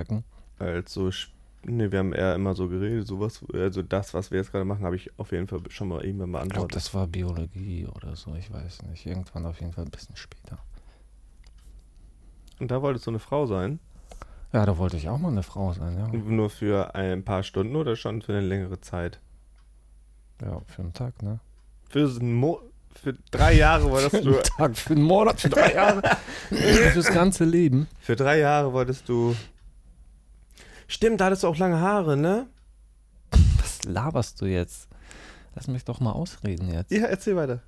[0.60, 1.10] als so.
[1.66, 4.84] Nee, wir haben eher immer so geredet, sowas, also das, was wir jetzt gerade machen,
[4.84, 6.76] habe ich auf jeden Fall schon mal irgendwann Ich glaube, beantwortet.
[6.76, 9.06] das war Biologie oder so, ich weiß nicht.
[9.06, 10.58] Irgendwann auf jeden Fall ein bisschen später.
[12.60, 13.80] Und da wolltest du eine Frau sein?
[14.52, 16.08] Ja, da wollte ich auch mal eine Frau sein, ja.
[16.10, 19.20] Nur für ein paar Stunden oder schon für eine längere Zeit?
[20.42, 21.40] Ja, für einen Tag, ne?
[21.90, 22.62] Für, einen Mo
[22.94, 24.34] für drei Jahre wolltest du.
[24.58, 26.02] Tag, für einen Monat, für drei Jahre.
[26.50, 27.88] Fürs ganze Leben.
[28.00, 29.36] Für drei Jahre wolltest du.
[30.88, 32.48] Stimmt, da hattest du auch lange Haare, ne?
[33.60, 34.88] Was laberst du jetzt?
[35.56, 36.92] Lass mich doch mal ausreden jetzt.
[36.92, 37.62] Ja, erzähl weiter.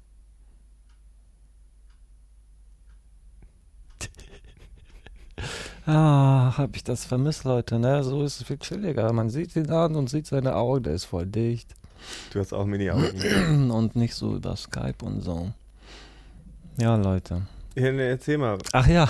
[5.86, 8.04] Ah, hab ich das vermisst, Leute, ne?
[8.04, 9.12] So ist es viel chilliger.
[9.14, 11.76] Man sieht ihn an und sieht seine Augen, der ist voll dicht.
[12.32, 13.72] Du hast auch Mini-Augen.
[13.72, 15.52] Und nicht so über Skype und so.
[16.78, 17.48] Ja, Leute.
[17.76, 18.58] ja, nee, erzähl mal.
[18.74, 19.08] Ach ja.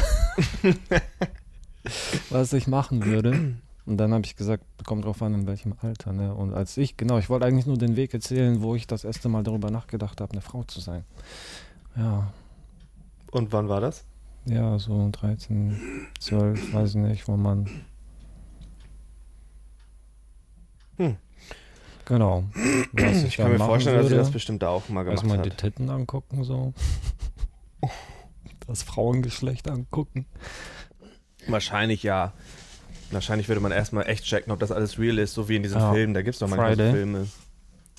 [2.30, 3.56] Was ich machen würde.
[3.86, 6.12] Und dann habe ich gesagt, kommt drauf an, in welchem Alter.
[6.12, 6.34] Ne?
[6.34, 9.30] Und als ich, genau, ich wollte eigentlich nur den Weg erzählen, wo ich das erste
[9.30, 11.06] Mal darüber nachgedacht habe, eine Frau zu sein.
[11.96, 12.32] Ja,
[13.32, 14.06] Und wann war das?
[14.48, 17.68] ja, so 13, 12, weiß ich nicht, wo man.
[22.06, 22.44] Genau.
[22.94, 25.42] Was Ich dann kann mir vorstellen, dass sie würde, das bestimmt auch mal gemacht Erstmal
[25.42, 25.50] die.
[25.50, 26.74] Titten angucken, so.
[28.68, 30.26] Das Frauengeschlecht angucken.
[31.48, 32.34] Wahrscheinlich ja.
[33.12, 35.80] Wahrscheinlich würde man erstmal echt checken, ob das alles real ist, so wie in diesem
[35.80, 35.94] Ja.
[35.94, 36.14] Film.
[36.14, 36.92] Da gibt es doch manchmal so.
[36.92, 37.28] Filme.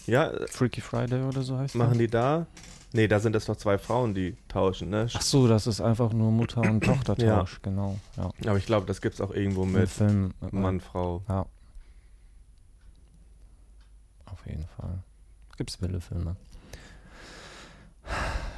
[0.07, 1.99] Ja, äh, Freaky Friday oder so heißt machen das?
[1.99, 2.47] die da?
[2.93, 5.07] Nee, da sind es doch zwei Frauen, die tauschen, ne?
[5.13, 7.99] Ach so, das ist einfach nur Mutter- und Tochtertausch, genau.
[8.17, 8.31] Ja.
[8.49, 10.33] Aber ich glaube, das gibt es auch irgendwo mit Film.
[10.43, 11.23] äh, Mann, Frau.
[11.29, 11.47] Ja.
[14.27, 14.99] Auf jeden Fall.
[15.57, 16.37] Gibt's wilde Filme.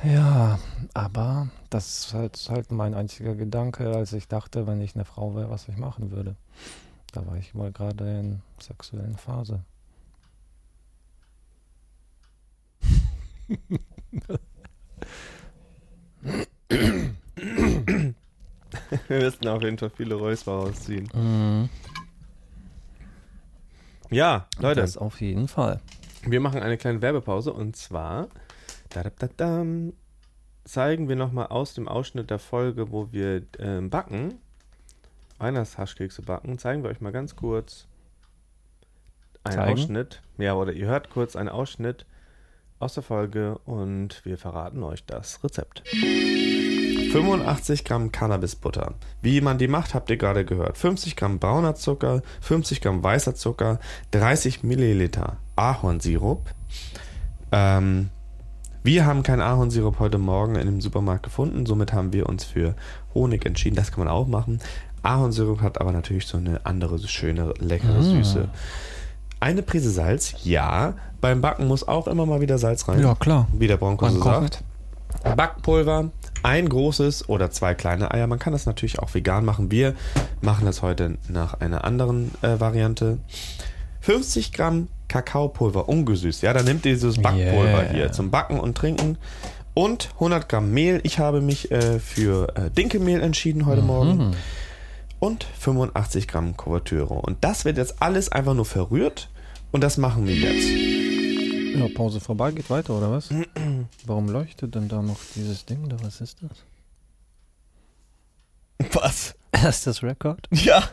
[0.04, 0.58] Ja,
[0.94, 5.34] aber das ist halt, halt mein einziger Gedanke, als ich dachte, wenn ich eine Frau
[5.34, 6.37] wäre, was ich machen würde.
[7.12, 9.64] Da war ich mal gerade in sexuellen Phase.
[19.08, 21.08] Wir müssten auf jeden Fall viele Räusper rausziehen.
[21.14, 21.68] Mhm.
[24.11, 25.80] Ja, Leute, Das auf jeden Fall.
[26.22, 28.28] wir machen eine kleine Werbepause und zwar
[30.64, 34.35] zeigen wir nochmal aus dem Ausschnitt der Folge, wo wir ähm, backen,
[35.38, 37.87] Weihnachtshaschkekse backen, zeigen wir euch mal ganz kurz
[39.44, 39.72] einen Zeigen?
[39.72, 40.22] Ausschnitt.
[40.37, 42.07] Ja, oder ihr hört kurz einen Ausschnitt
[42.79, 45.83] aus der Folge und wir verraten euch das Rezept.
[45.88, 48.94] 85 Gramm Cannabisbutter.
[49.22, 50.77] Wie man die macht, habt ihr gerade gehört.
[50.77, 56.51] 50 Gramm brauner Zucker, 50 Gramm weißer Zucker, 30 Milliliter Ahornsirup.
[57.51, 58.11] Ähm,
[58.88, 62.74] wir haben keinen Ahornsirup heute Morgen in dem Supermarkt gefunden, somit haben wir uns für
[63.12, 63.77] Honig entschieden.
[63.77, 64.61] Das kann man auch machen.
[65.03, 68.48] Ahornsirup hat aber natürlich so eine andere, schöne, leckere Süße.
[69.40, 70.94] Eine Prise Salz, ja.
[71.20, 73.03] Beim Backen muss auch immer mal wieder Salz rein.
[73.03, 73.46] Ja, klar.
[73.53, 74.64] Wie der Bronco so sagt.
[75.37, 76.11] Backpulver,
[76.42, 78.27] ein großes oder zwei kleine Eier.
[78.27, 79.70] Man kann das natürlich auch vegan machen.
[79.70, 79.96] Wir
[80.40, 83.18] machen das heute nach einer anderen äh, Variante.
[84.01, 86.42] 50 Gramm Kakaopulver, ungesüßt.
[86.42, 87.92] Ja, dann nimmt ihr dieses Backpulver Yeah.
[87.92, 89.18] hier zum Backen und Trinken.
[89.75, 91.01] Und 100 Gramm Mehl.
[91.05, 94.35] Ich habe mich äh, für äh, Dinkelmehl entschieden heute Morgen.
[95.21, 97.14] Und 85 Gramm Kuvertüre.
[97.14, 99.29] Und das wird jetzt alles einfach nur verrührt.
[99.73, 100.68] Und das machen wir jetzt.
[101.79, 103.29] Ja, Pause vorbei, geht weiter, oder was?
[104.07, 105.97] Warum leuchtet denn da noch dieses Ding da?
[106.03, 106.51] Was ist das?
[108.94, 109.35] Was?
[109.68, 110.47] Ist das Rekord?
[110.53, 110.85] Ja.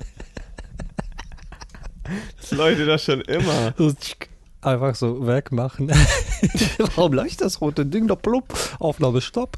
[2.40, 3.74] Das leuchtet das schon immer.
[4.62, 5.90] Einfach so wegmachen.
[6.96, 8.54] Warum leuchtet das rote Ding da plupp?
[8.80, 9.58] Aufnahme stopp.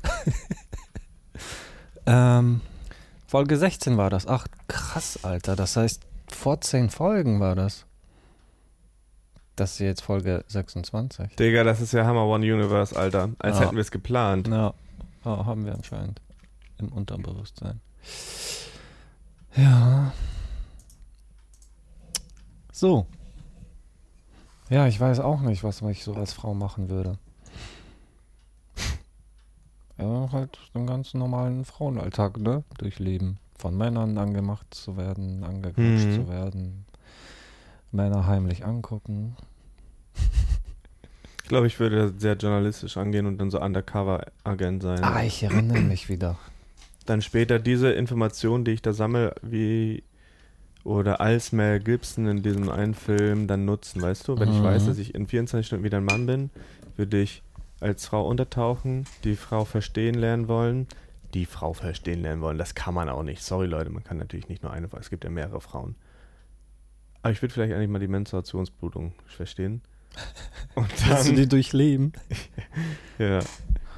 [2.06, 2.62] ähm,
[3.28, 4.28] Folge 16 war das.
[4.28, 5.56] Ach, krass, Alter.
[5.56, 7.86] Das heißt, vor 10 Folgen war das.
[9.56, 11.36] Das ist jetzt Folge 26.
[11.36, 13.30] Digga, das ist ja Hammer One Universe, Alter.
[13.40, 13.66] Als Ja.
[13.66, 14.48] hätten wir es geplant.
[14.48, 14.74] Ja,
[15.26, 16.22] ja, haben wir anscheinend.
[16.78, 17.82] Im Unterbewusstsein.
[19.56, 20.14] Ja.
[22.78, 23.08] So.
[24.70, 27.18] Ja, ich weiß auch nicht, was ich so als Frau machen würde.
[30.00, 32.64] Ja, halt den ganz normalen Frauenalltag, ne?
[32.78, 33.40] Durchleben.
[33.58, 36.12] Von Männern angemacht zu werden, angeknutscht Mhm.
[36.14, 36.86] zu werden.
[37.92, 39.36] Männer heimlich angucken.
[41.44, 45.02] Ich glaube, ich würde sehr journalistisch angehen und dann so Undercover-Agent sein.
[45.02, 46.38] Ah, ich erinnere mich wieder.
[47.06, 50.04] Dann später diese Informationen, die ich da sammle, wie
[50.88, 54.40] oder als Mel Gibson in diesem einen Film dann nutzen, weißt du?
[54.40, 54.64] Wenn ich Mhm.
[54.64, 56.50] weiß, dass ich in 24 Stunden wieder ein Mann bin,
[56.96, 57.44] würde ich
[57.82, 60.88] als Frau untertauchen, die Frau verstehen lernen wollen.
[61.34, 63.44] Die Frau verstehen lernen wollen, das kann man auch nicht.
[63.44, 65.96] Sorry Leute, man kann natürlich nicht nur eine Frau, es gibt ja mehrere Frauen.
[67.22, 69.82] Aber ich würde vielleicht eigentlich mal die Menstruationsblutung verstehen.
[70.76, 72.14] Und Kannst du dann, die durchleben?
[73.20, 73.40] ja.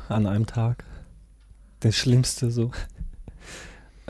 [0.09, 0.83] An einem Tag.
[1.83, 2.71] Der schlimmste so.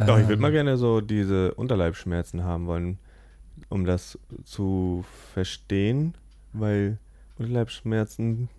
[0.05, 2.99] Doch, ich würde Ähm, mal gerne so diese Unterleibsschmerzen haben wollen,
[3.69, 6.15] um das zu verstehen,
[6.53, 6.97] weil
[7.37, 8.49] Unterleibsschmerzen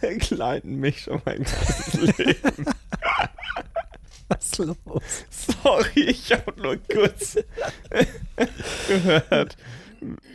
[0.00, 2.66] begleiten mich schon mein ganzes Leben.
[4.28, 4.76] Was los?
[5.30, 7.36] Sorry, ich habe nur kurz
[8.88, 9.56] gehört,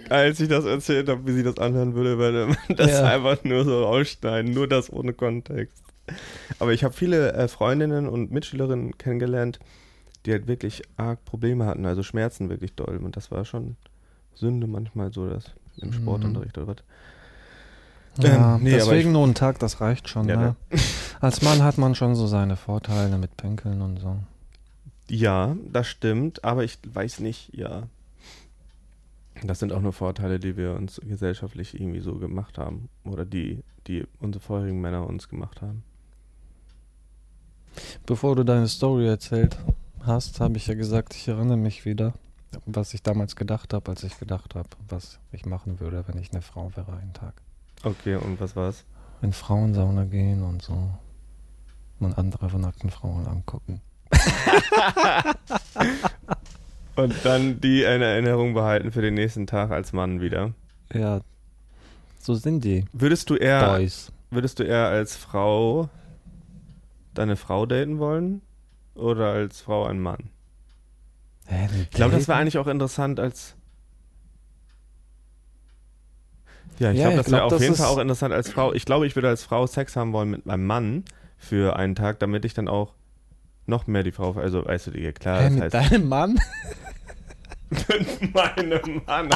[0.09, 3.05] als ich das erzählt habe, wie sie das anhören würde, würde man das Ja.
[3.11, 5.83] einfach nur so rausschneiden, nur das ohne Kontext.
[6.59, 9.59] Aber ich habe viele äh, Freundinnen und Mitschülerinnen kennengelernt,
[10.27, 12.97] die halt wirklich arg Probleme hatten, also Schmerzen wirklich doll.
[12.97, 13.77] Und das war schon
[14.35, 15.45] Sünde manchmal so, das
[15.77, 15.93] im Mhm.
[15.93, 16.77] Sportunterricht oder was.
[18.21, 20.27] Ja, Ähm, nee, deswegen ich- nur ein Tag, das reicht schon.
[20.27, 20.55] Ja, ne?
[21.21, 24.17] Als Mann hat man schon so seine Vorteile mit Pinkeln und so.
[25.09, 27.83] Ja, das stimmt, aber ich weiß nicht, ja.
[29.43, 32.89] Das sind auch nur Vorteile, die wir uns gesellschaftlich irgendwie so gemacht haben.
[33.05, 35.83] Oder die, die unsere vorherigen Männer uns gemacht haben.
[38.07, 39.57] Bevor du deine Story erzählt
[40.07, 42.13] hast, habe ich ja gesagt, ich erinnere mich wieder.
[42.65, 46.31] was ich damals gedacht habe, als ich gedacht habe, was ich machen würde, wenn ich
[46.31, 47.33] eine Frau wäre einen Tag.
[47.83, 48.85] Okay, und was war's?
[49.21, 50.89] In Frauensauna gehen und so.
[51.99, 53.81] Und andere von nackten Frauen angucken.
[56.95, 60.53] Und dann die in Erinnerung behalten für den nächsten Tag als Mann wieder.
[60.91, 61.21] Ja,
[62.19, 64.11] so sind die Würdest du eher, Boys.
[64.31, 65.89] würdest du eher als Frau
[67.13, 68.41] deine Frau daten wollen?
[68.97, 70.29] Oder als Frau einen Mann?
[71.45, 73.55] Hä, Ich glaube, das wäre eigentlich auch interessant als.
[76.79, 78.73] Ja, ich Ja, glaube, das wäre glaub, auf das jeden Fall auch interessant als Frau.
[78.73, 81.05] Ich glaube, ich würde als Frau Sex haben wollen mit meinem Mann
[81.37, 82.93] für einen Tag, damit ich dann auch
[83.65, 86.39] noch mehr die Frau, also weißt du, die- klar, Hä, das mit heißt deinem Mann?
[87.69, 89.29] mit meinem Mann.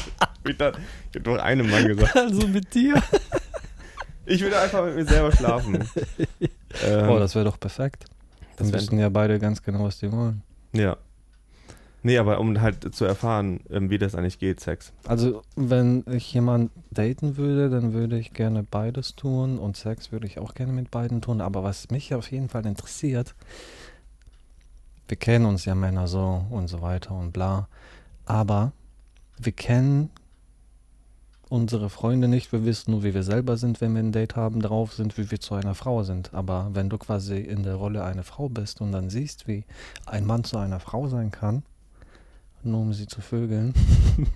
[0.46, 2.16] Ich hab ich hab doch einem Mann gesagt.
[2.16, 3.02] Also mit dir?
[4.26, 5.76] Ich würde einfach mit mir selber schlafen.
[6.86, 8.06] ähm, oh, das wäre doch perfekt.
[8.58, 10.42] Das wissen ja beide ganz genau, was die wollen.
[10.74, 10.98] ja.
[12.04, 14.92] Nee, aber um halt zu erfahren, ähm, wie das eigentlich geht, Sex.
[15.06, 20.26] Also, wenn ich jemanden daten würde, dann würde ich gerne beides tun und Sex würde
[20.26, 21.42] ich auch gerne mit beiden tun.
[21.42, 23.36] Aber was mich auf jeden Fall interessiert,
[25.08, 27.68] wir kennen uns ja Männer so und so weiter und bla.
[28.26, 28.72] Aber
[29.38, 30.10] wir kennen
[31.52, 32.54] unsere Freunde nicht.
[32.54, 35.32] Wir wissen nur, wie wir selber sind, wenn wir ein Date haben, drauf sind, wie
[35.32, 36.34] wir zu einer Frau sind.
[36.34, 39.66] Aber wenn du quasi in der Rolle einer Frau bist und dann siehst, wie
[40.06, 41.64] ein Mann zu einer Frau sein kann,
[42.64, 43.74] nur um sie zu vögeln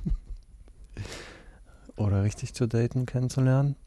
[1.96, 3.78] oder richtig zu daten, kennenzulernen,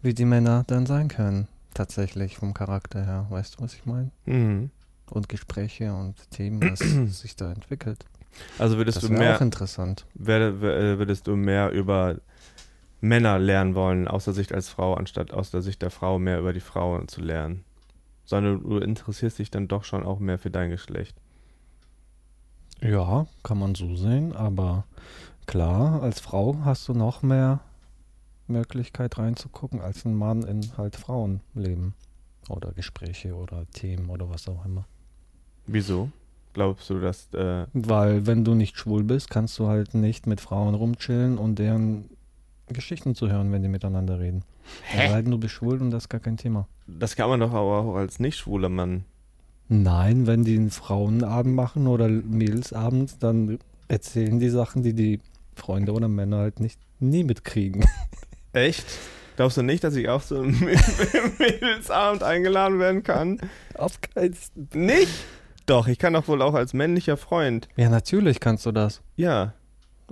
[0.00, 3.26] wie die Männer dann sein können, tatsächlich vom Charakter her.
[3.28, 4.10] Weißt du, was ich meine?
[4.24, 4.70] Mhm.
[5.10, 6.78] Und Gespräche und Themen, was
[7.20, 8.06] sich da entwickelt.
[8.58, 10.06] Also würdest Das du mehr, auch interessant.
[10.14, 12.16] wär- würdest du mehr über
[13.00, 16.38] Männer lernen wollen, aus der Sicht als Frau, anstatt aus der Sicht der Frau mehr
[16.38, 17.64] über die Frau zu lernen?
[18.24, 21.16] Sondern du interessierst dich dann doch schon auch mehr für dein Geschlecht.
[22.82, 24.84] Ja, kann man so sehen, aber
[25.46, 27.60] klar, als Frau hast du noch mehr
[28.46, 31.94] Möglichkeit reinzugucken als ein Mann in halt Frauenleben
[32.48, 34.86] oder Gespräche oder Themen oder was auch immer.
[35.66, 36.10] Wieso?
[36.52, 40.40] Glaubst du, dass äh, Weil wenn du nicht schwul bist, kannst du halt nicht mit
[40.40, 42.10] Frauen rumchillen und deren
[42.68, 44.42] Geschichten zu hören, wenn die miteinander reden.
[44.84, 45.12] Hä?
[45.12, 46.66] Weil du bist schwul und das ist gar kein Thema.
[46.86, 49.04] das kann man doch aber auch als nicht schwuler Mann.
[49.68, 55.20] Nein, wenn die einen Frauenabend machen oder Mädelsabend, dann erzählen die Sachen, die die
[55.54, 57.84] Freunde oder Männer halt nicht nie mitkriegen.
[58.52, 58.84] Echt?
[59.36, 60.58] Glaubst du nicht, dass ich auf so einen
[61.38, 63.38] Mädelsabend eingeladen werden kann?
[63.74, 64.36] Auf keinen
[64.74, 65.24] Nicht?
[65.70, 67.68] Doch, ich kann doch wohl auch als männlicher Freund.
[67.76, 69.02] Ja, natürlich kannst du das.
[69.14, 69.54] Ja.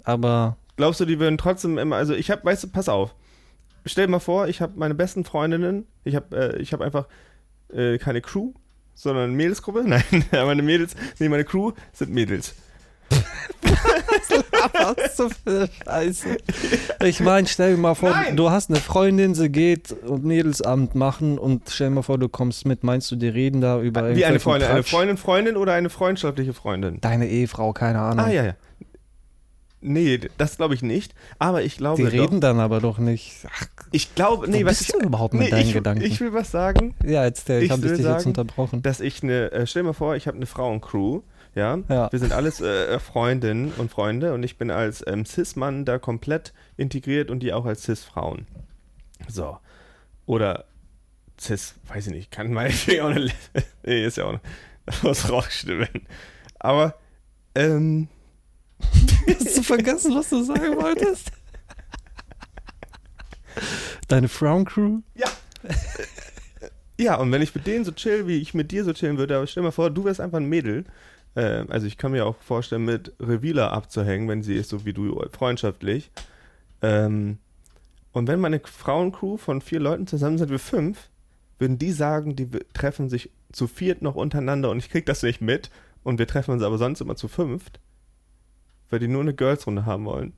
[0.04, 3.12] Aber Glaubst du, die würden trotzdem immer, also ich habe, weißt du, pass auf.
[3.84, 7.08] Stell dir mal vor, ich habe meine besten Freundinnen, ich habe äh, ich hab einfach
[7.72, 8.52] äh, keine Crew,
[8.94, 9.82] sondern eine Mädelsgruppe.
[9.86, 12.54] Nein, meine Mädels, nee, meine Crew sind Mädels.
[14.72, 16.36] Was so für Scheiße.
[17.04, 18.36] Ich meine, stell dir mal vor, Nein.
[18.36, 22.28] du hast eine Freundin, sie geht und Mädelsabend machen und stell dir mal vor, du
[22.28, 24.90] kommst mit, meinst du, die reden da über Wie eine Freundin, eine Quatsch?
[24.90, 27.00] Freundin, Freundin oder eine freundschaftliche Freundin?
[27.00, 28.26] Deine Ehefrau, keine Ahnung.
[28.26, 28.54] Ah, ja, ja.
[29.80, 31.14] Nee, das glaube ich nicht.
[31.38, 32.24] Aber ich glaube Die doch.
[32.24, 33.46] reden dann aber doch nicht.
[33.48, 36.02] Ach, Ich glaube, nee, was bist ich, du überhaupt mit nee, deinen ich, Gedanken?
[36.04, 38.82] Ich will was sagen, ja, jetzt ich, Ich habe dich jetzt sagen, unterbrochen.
[38.82, 41.20] dass ich eine, äh, stell dir mal vor, ich habe eine Frauencrew,
[41.54, 41.78] ja?
[41.88, 42.10] Ja.
[42.12, 46.52] Wir sind alles äh, Freundinnen und Freunde und ich bin als ähm, Cis-Mann da komplett
[46.76, 48.46] integriert und die auch als Cis-Frauen.
[49.28, 49.58] So.
[50.26, 50.64] Oder
[51.40, 53.30] Cis, weiß ich nicht, kann meinetwegen auch eine,
[53.84, 54.40] nee, ist ja auch eine,
[55.02, 56.06] muss rausstimmen.
[56.58, 56.94] Aber,
[57.54, 58.08] ähm,
[59.28, 61.32] Hast du vergessen, was du sagen wolltest?
[64.06, 65.00] Deine Frauencrew?
[67.00, 69.36] Ja, und wenn ich mit denen so chill, wie ich mit dir so chillen würde,
[69.36, 70.84] aber stell dir mal vor, du wärst einfach ein Mädel.
[71.34, 74.92] Äh, also ich kann mir auch vorstellen, mit Revila abzuhängen, wenn sie ist so wie
[74.92, 76.10] du, freundschaftlich.
[76.82, 77.38] Ähm,
[78.12, 81.10] und wenn meine Frauencrew von vier Leuten zusammen sind wir fünf,
[81.58, 85.40] würden die sagen, die treffen sich zu viert noch untereinander und ich krieg das nicht
[85.40, 85.70] mit
[86.02, 87.80] und wir treffen uns aber sonst immer zu fünft,
[88.90, 90.32] weil die nur eine Girls-Runde haben wollen.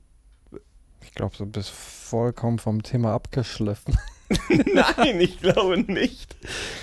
[1.03, 3.97] Ich glaube, du bist vollkommen vom Thema abgeschliffen.
[4.73, 6.35] Nein, ich glaube nicht.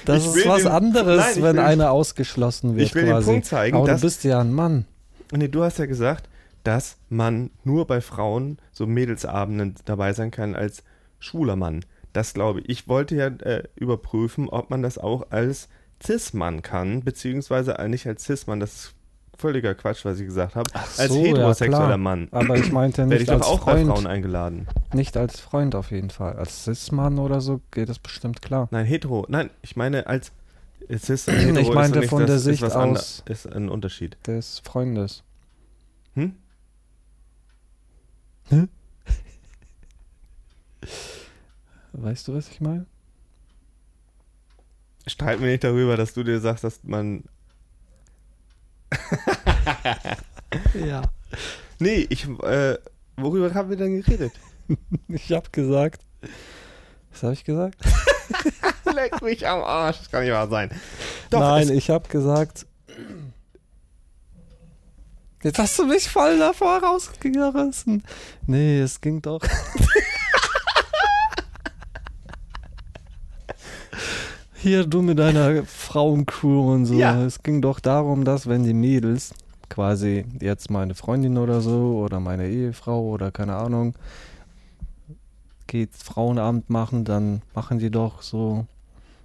[0.05, 3.13] Das Ich ist was den- anderes, Nein, wenn will- einer ausgeschlossen wird Ich will den
[3.13, 3.31] quasi.
[3.31, 4.85] Punkt zeigen, Aber dass du bist ja ein Mann.
[5.33, 6.29] Nee, du hast ja gesagt,
[6.65, 10.83] dass man nur bei Frauen so Mädelsabenden dabei sein kann als
[11.19, 11.85] schwuler Mann.
[12.13, 12.69] Das glaube ich.
[12.69, 15.69] Ich wollte ja äh, überprüfen, ob man das auch als
[16.05, 18.61] Cis-Mann kann, beziehungsweise nicht als Cis-Mann.
[18.61, 18.95] Das ist
[19.39, 20.69] völliger Quatsch, was ich gesagt habe.
[20.75, 21.97] Als so, ja, heterosexueller klar.
[21.99, 22.29] Mann.
[22.33, 23.89] Aber ich meinte Werde ich nicht doch als auch bei Freund.
[23.89, 24.67] Frauen eingeladen.
[24.93, 26.35] Nicht als Freund auf jeden Fall.
[26.37, 28.69] Als Cis-Mann oder so geht das bestimmt klar.
[28.71, 29.25] Nein, hetero.
[29.29, 30.33] Nein, ich meine als
[30.99, 34.17] Cis hetero Ich ist meinte nicht, von der ist Sicht was aus- ist ein Unterschied.
[34.27, 35.23] Des Freundes.
[36.15, 36.35] Hm?
[41.93, 42.87] Weißt du, was ich meine?
[45.07, 47.25] Streit mir nicht darüber, dass du dir sagst, dass man.
[50.75, 51.03] Ja.
[51.79, 52.27] Nee, ich.
[52.43, 52.79] Äh,
[53.17, 54.33] worüber haben wir denn geredet?
[55.09, 56.03] Ich hab gesagt.
[57.11, 57.77] Was habe ich gesagt?
[58.95, 59.99] Leck mich am Arsch.
[59.99, 60.71] Das kann nicht wahr sein.
[61.31, 62.67] Doch, Nein, ich habe gesagt.
[65.43, 68.05] Jetzt hast du mich voll davor rausgerissen.
[68.47, 69.41] Nee, es ging doch.
[74.61, 76.95] Hier, du mit deiner Frauencrew und so.
[76.95, 77.23] Ja.
[77.23, 79.33] Es ging doch darum, dass wenn die Mädels
[79.69, 83.95] quasi jetzt meine Freundin oder so oder meine Ehefrau oder keine Ahnung
[85.67, 88.67] geht Frauenabend machen, dann machen die doch so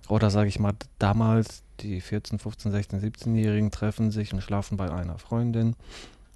[0.10, 4.92] oder sage ich mal, damals die 14, 15, 16, 17-Jährigen treffen sich und schlafen bei
[4.92, 5.76] einer Freundin.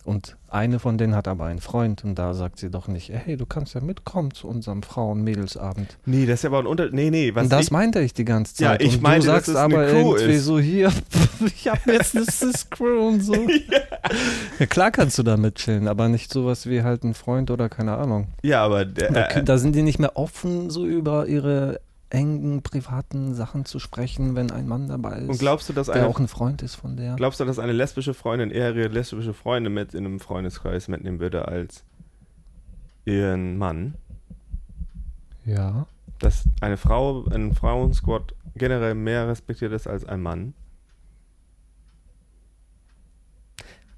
[0.08, 3.36] Und eine von denen hat aber einen Freund und da sagt sie doch nicht, hey,
[3.36, 5.98] du kannst ja mitkommen zu unserem Frauen-Mädelsabend.
[6.06, 6.90] Nee, das ist ja aber ein Unter.
[6.92, 8.84] Nee, nee, was und das ich, meinte ich die ganze Ja, Zeit.
[8.84, 10.46] ich und meinte, du dass sagst es eine aber Crew irgendwie ist.
[10.46, 10.94] so hier,
[11.46, 13.34] ich habe jetzt eine Cis-Crew und so.
[14.60, 14.66] ja.
[14.68, 17.98] klar kannst du da mit chillen, aber nicht sowas wie halt ein Freund oder keine
[17.98, 18.28] Ahnung.
[18.44, 22.62] Ja, aber der, Da, äh, da sind die nicht mehr offen, so über ihre engen
[22.62, 26.08] privaten Sachen zu sprechen, wenn ein Mann dabei ist, und glaubst du, dass der eine,
[26.08, 27.16] auch ein Freund ist von der.
[27.16, 31.20] glaubst du, dass eine lesbische Freundin eher ihre lesbische Freundin mit in einem Freundeskreis mitnehmen
[31.20, 31.84] würde als
[33.06, 33.96] ihren Mann?
[35.46, 35.88] Ja.
[36.20, 40.54] Dass eine Frau, ein Frauensquad generell mehr respektiert ist als ein Mann?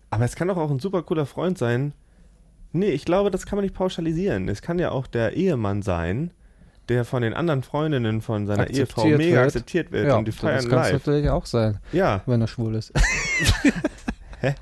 [0.09, 1.93] Aber es kann doch auch ein super cooler Freund sein.
[2.71, 4.47] Nee, ich glaube, das kann man nicht pauschalisieren.
[4.49, 6.31] Es kann ja auch der Ehemann sein,
[6.89, 9.45] der von den anderen Freundinnen von seiner Ehefrau mega wird.
[9.45, 10.93] akzeptiert wird ja, und die das feiern kann es live.
[11.05, 12.91] natürlich auch sein, Ja, wenn er schwul ist.
[14.41, 14.55] Hä?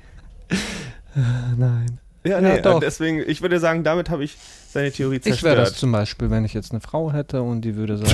[1.56, 1.98] Nein.
[2.24, 2.74] ja, Ja, nee, doch.
[2.76, 4.36] und deswegen, ich würde sagen, damit habe ich
[4.70, 5.36] seine Theorie zerstört.
[5.38, 8.12] Ich wäre das zum Beispiel, wenn ich jetzt eine Frau hätte und die würde sagen,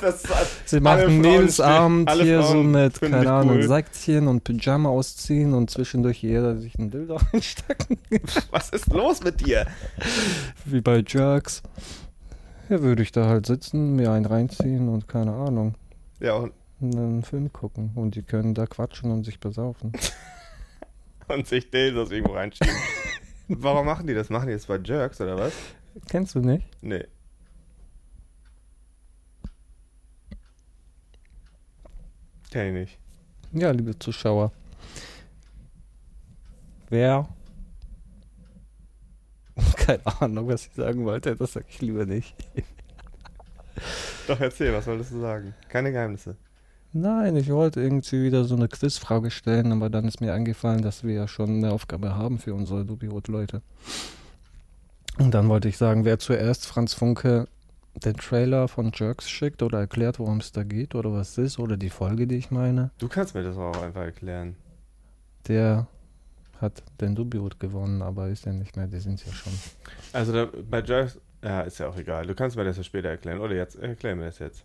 [0.00, 0.22] das.
[0.64, 3.62] sie Alle macht einen Frauen hier so mit, keine Ahnung, cool.
[3.68, 7.98] Säckchen und Pyjama ausziehen und zwischendurch jeder sich ein Bild einstecken,
[8.50, 9.66] Was ist los mit dir?
[10.64, 11.62] wie bei Jerks.
[12.68, 15.74] Ja, würde ich da halt sitzen, mir einen reinziehen und keine Ahnung,
[16.20, 19.92] Ja, und, einen Film gucken und die können da quatschen und sich besaufen.
[21.28, 22.74] und sich Dildos irgendwo reinschieben.
[23.48, 24.30] Warum machen die das?
[24.30, 25.52] Machen die das bei Jerks oder was?
[26.08, 26.66] Kennst du nicht?
[26.80, 27.04] Nee.
[32.50, 32.98] Kenn ich nicht.
[33.52, 34.52] Ja, liebe Zuschauer.
[36.88, 37.28] Wer?
[39.76, 41.36] Keine Ahnung, was ich sagen wollte.
[41.36, 42.34] Das sage ich lieber nicht.
[44.26, 45.54] Doch, erzähl, was wolltest du sagen?
[45.68, 46.36] Keine Geheimnisse.
[46.92, 51.02] Nein, ich wollte irgendwie wieder so eine Quizfrage stellen, aber dann ist mir eingefallen, dass
[51.02, 53.62] wir ja schon eine Aufgabe haben für unsere Dubiot-Leute.
[55.18, 57.46] Und dann wollte ich sagen, wer zuerst Franz Funke
[58.04, 61.58] den Trailer von Jerks schickt oder erklärt, worum es da geht oder was es ist
[61.58, 64.56] oder die Folge, die ich meine, Du kannst mir das auch einfach erklären.
[65.48, 65.86] der
[66.64, 69.52] hat den Dubiot gewonnen, aber ist ja nicht mehr, die sind ja schon.
[70.12, 72.26] Also da, bei Jerks, ja, ist ja auch egal.
[72.26, 73.38] Du kannst mir das ja später erklären.
[73.40, 74.64] Oder jetzt, erklär mir das jetzt.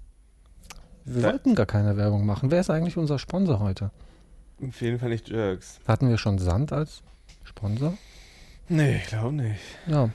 [1.06, 2.52] Wir Da- wollten gar keine Werbung machen.
[2.52, 3.91] Wer ist eigentlich unser Sponsor heute?
[4.66, 5.80] Auf jeden Fall nicht Jerks.
[5.88, 7.02] Hatten wir schon Sand als
[7.43, 7.97] Sponsor?
[8.68, 9.62] Nee, ich glaube nicht.
[9.88, 10.10] Ja.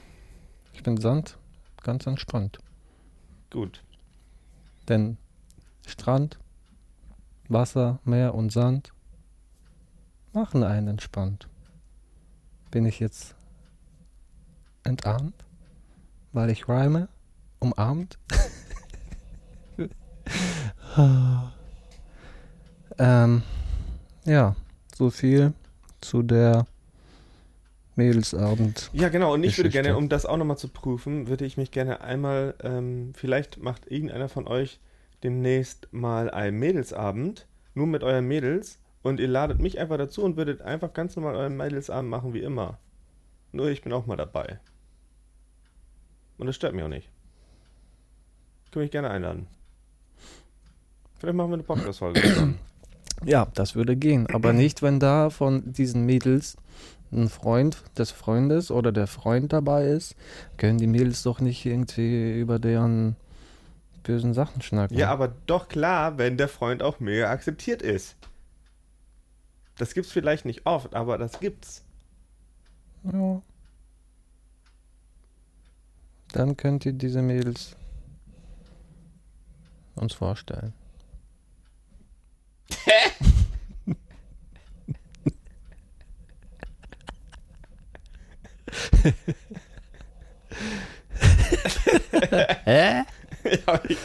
[0.73, 1.37] Ich bin Sand
[1.83, 2.59] ganz entspannt.
[3.51, 3.83] Gut.
[4.89, 5.17] Denn
[5.87, 6.39] Strand,
[7.49, 8.93] Wasser, Meer und Sand
[10.33, 11.49] machen einen entspannt.
[12.75, 13.37] Bin ich jetzt
[14.83, 15.45] entarmt,
[16.33, 17.09] weil ich rhyme,
[17.61, 18.19] umarmt?
[22.99, 23.43] ähm,
[24.25, 24.57] ja,
[24.93, 25.53] so viel
[26.01, 26.67] zu der
[27.95, 28.91] Mädelsabend.
[28.93, 29.35] Ja, genau.
[29.35, 29.85] Und ich würde Geschichte.
[29.85, 33.89] gerne, um das auch nochmal zu prüfen, würde ich mich gerne einmal, ähm, vielleicht macht
[33.89, 34.81] irgendeiner von euch
[35.23, 40.37] demnächst mal einen Mädelsabend, nur mit euren Mädels, und ihr ladet mich einfach dazu und
[40.37, 42.79] würdet einfach ganz normal euren Mädelsabend machen wie immer.
[43.53, 44.59] Nur ich bin auch mal dabei.
[46.39, 47.09] Und das stört mich auch nicht.
[48.73, 49.47] Können mich gerne einladen.
[51.19, 52.59] Vielleicht machen wir eine Podcast-Folge zusammen.
[53.25, 56.57] Ja, das würde gehen, aber nicht, wenn da von diesen Mädels
[57.13, 60.17] ein Freund des Freundes oder der Freund dabei ist,
[60.59, 63.17] können die Mädels doch nicht irgendwie über deren
[64.03, 64.99] bösen Sachen schnacken.
[64.99, 68.17] Ja, aber doch klar, wenn der Freund auch mega akzeptiert ist.
[69.77, 71.85] Das gibt's vielleicht nicht oft, aber das gibt's.
[73.13, 73.43] Ja.
[76.33, 77.77] Dann könnt ihr diese Mädels
[79.95, 80.73] uns vorstellen.
[92.65, 93.05] Hä?
[93.67, 93.99] Ja, ich,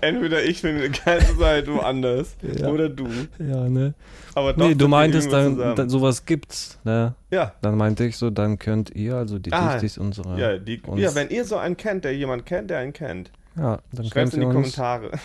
[0.00, 2.68] entweder ich bin die ganze Zeit woanders Ja.
[2.68, 3.06] oder du.
[3.38, 3.94] Ja, ne?
[4.34, 7.14] Aber doch Nee, du meintest, dann, dann sowas gibt's, ne?
[7.30, 10.38] ja, Dann meinte ich so, dann könnt ihr, also die Ah, Dichtis, unsere.
[10.38, 13.30] ja, die, uns- ja, wenn ihr so einen kennt, der jemand kennt, der einen kennt,
[13.56, 14.46] ja, dann schreibt könnt in die.
[14.46, 15.10] Kommentare.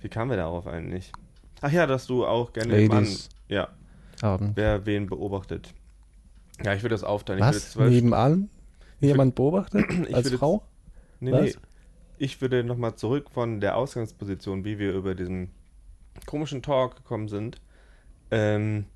[0.00, 1.10] Wie kamen wir darauf eigentlich?
[1.60, 3.68] Ach ja, dass du auch gerne den Mann, Ladies ja,
[4.22, 4.52] haben.
[4.54, 5.72] wer wen beobachtet.
[6.64, 7.40] Ja, ich würde das aufteilen.
[7.40, 7.74] Was?
[7.76, 8.48] Nebenan?
[9.00, 9.84] Jemand beobachtet?
[10.08, 10.62] Ich Als Frau?
[11.20, 11.40] Nee, Was?
[11.42, 11.54] nee.
[12.16, 15.50] Ich würde nochmal zurück von der Ausgangsposition, wie wir über diesen
[16.26, 17.60] komischen Talk gekommen sind,
[18.30, 18.86] ähm,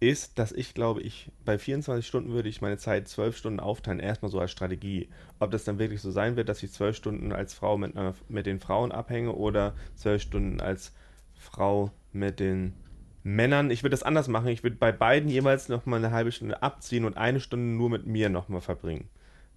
[0.00, 4.00] ist, dass ich glaube, ich bei 24 Stunden würde ich meine Zeit 12 Stunden aufteilen,
[4.00, 5.08] erstmal so als Strategie.
[5.38, 8.14] Ob das dann wirklich so sein wird, dass ich 12 Stunden als Frau mit, einer,
[8.28, 10.92] mit den Frauen abhänge oder 12 Stunden als
[11.34, 12.74] Frau mit den
[13.22, 13.70] Männern.
[13.70, 14.48] Ich würde das anders machen.
[14.48, 18.06] Ich würde bei beiden jeweils nochmal eine halbe Stunde abziehen und eine Stunde nur mit
[18.06, 19.08] mir nochmal verbringen.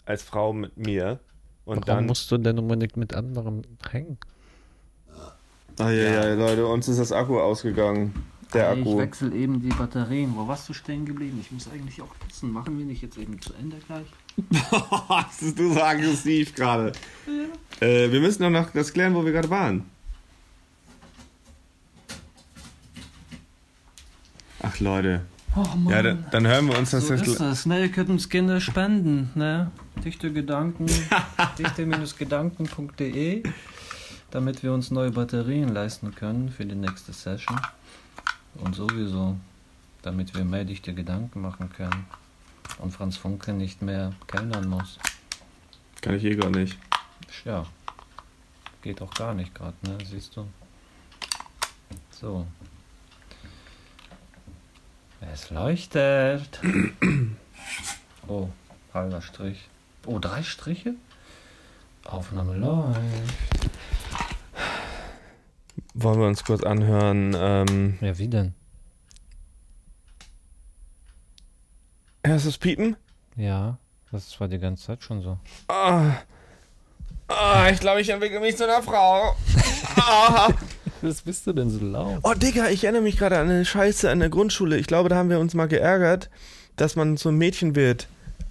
[0.06, 1.20] Als Frau mit mir.
[1.68, 4.18] Und Warum dann musst du denn unbedingt mit anderen hängen?
[5.78, 8.14] Ah ja, ja, Leute, uns ist das Akku ausgegangen.
[8.54, 8.98] Der Ich Akku.
[8.98, 10.34] wechsle eben die Batterien.
[10.38, 11.38] Wo warst du stehen geblieben?
[11.42, 12.54] Ich muss eigentlich auch pissen.
[12.54, 14.08] Machen wir nicht jetzt eben zu Ende gleich?
[15.10, 16.94] das ist du so aggressiv gerade.
[17.82, 19.84] Äh, wir müssen doch noch das klären, wo wir gerade waren.
[24.64, 25.26] Ach Leute.
[25.58, 25.94] Oh Mann.
[25.94, 27.28] Ja, dann, dann hören wir uns das so jetzt.
[27.28, 27.66] ist das.
[27.66, 29.32] Ne, ihr könnt uns gerne spenden.
[29.36, 29.72] Ne?
[30.06, 30.86] Dichte Gedanken.
[31.58, 33.44] dichte-gedanken.de
[34.32, 37.60] damit wir uns neue Batterien leisten können für die nächste Session.
[38.56, 39.38] Und sowieso,
[40.02, 42.06] damit wir mehr dichte Gedanken machen können.
[42.80, 45.00] Und Franz Funke nicht mehr kellnern muss.
[46.02, 46.78] Kann ich eh gar nicht.
[47.46, 47.66] Ja.
[48.82, 49.98] Geht auch gar nicht gerade, ne?
[50.06, 50.48] Siehst du?
[52.12, 52.46] So.
[55.22, 56.60] Es leuchtet.
[58.30, 58.50] Oh,
[58.94, 59.70] halber Strich.
[60.06, 60.96] Oh, drei Striche?
[62.04, 63.00] Aufnahme läuft.
[65.94, 67.34] Wollen wir uns kurz anhören?
[67.38, 68.54] Ähm, Ja, wie denn?
[72.22, 72.98] erstes Piepen?
[73.38, 73.78] Ja,
[74.12, 75.38] das war die ganze Zeit schon so.
[75.70, 76.16] Ah.
[77.30, 79.36] Ah, ich glaube, ich entwickle mich zu einer Frau.
[80.00, 80.50] Ah.
[81.02, 82.20] Was bist du denn so laut?
[82.24, 84.78] Oh, Digga, ich erinnere mich gerade an eine Scheiße an der Grundschule.
[84.78, 86.30] Ich glaube, da haben wir uns mal geärgert,
[86.76, 88.08] dass man so ein Mädchen wird.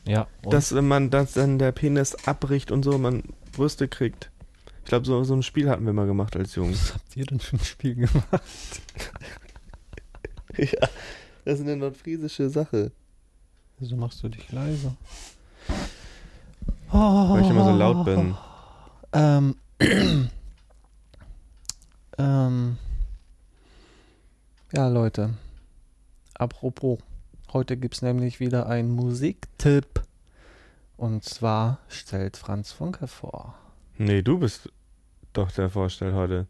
[0.06, 4.30] Ja, und Dass man, dass dann der Penis abbricht und so, man Brüste kriegt.
[4.84, 6.80] Ich glaube, so, so ein Spiel hatten wir mal gemacht als Jungs.
[6.80, 8.22] was habt ihr denn für ein Spiel gemacht?
[10.56, 10.88] ja,
[11.44, 12.92] das ist eine nordfriesische Sache.
[13.78, 14.94] Wieso machst du dich leise?
[16.92, 18.36] Weil ich immer so laut bin.
[19.12, 19.56] Ähm.
[22.18, 22.78] ähm.
[24.72, 25.34] Ja, Leute.
[26.34, 26.98] Apropos.
[27.52, 30.02] Heute gibt es nämlich wieder einen Musiktipp.
[30.96, 33.54] Und zwar stellt Franz Funke vor.
[33.98, 34.70] Nee, du bist
[35.32, 36.46] doch der Vorstell heute.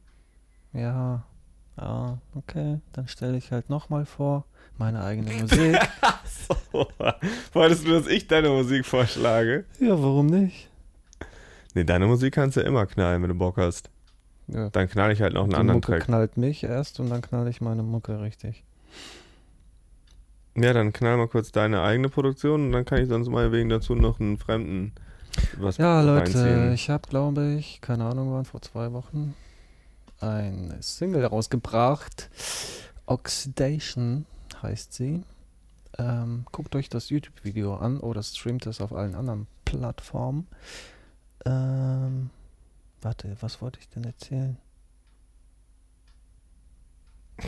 [0.73, 1.25] Ja.
[1.77, 2.81] Ja, okay.
[2.93, 4.47] Dann stelle ich halt nochmal vor.
[4.79, 5.79] Meine eigene Musik.
[6.27, 6.87] So.
[7.53, 9.65] Wolltest du, dass ich deine Musik vorschlage?
[9.81, 10.69] ja, warum nicht?
[11.75, 13.91] Nee, deine Musik kannst du ja immer knallen, wenn du Bock hast.
[14.49, 14.71] Ja.
[14.71, 16.05] Dann knall ich halt noch einen Die anderen Mucke Track.
[16.05, 18.63] knallt mich erst und dann knall ich meine Mucke richtig.
[20.55, 23.69] Ja, dann knall mal kurz deine eigene Produktion und dann kann ich sonst mal wegen
[23.69, 24.93] dazu noch einen fremden
[25.59, 26.73] was Ja, Leute, reinziehen.
[26.73, 29.35] ich habe, glaube ich, keine Ahnung wann, vor zwei Wochen,
[30.21, 32.31] eine Single rausgebracht.
[33.05, 34.25] Oxidation
[34.63, 35.23] heißt sie.
[35.99, 40.47] Ähm, guckt euch das YouTube-Video an oder streamt es auf allen anderen Plattformen.
[41.45, 42.31] Ähm,
[43.07, 44.57] warte, was wollte ich denn erzählen?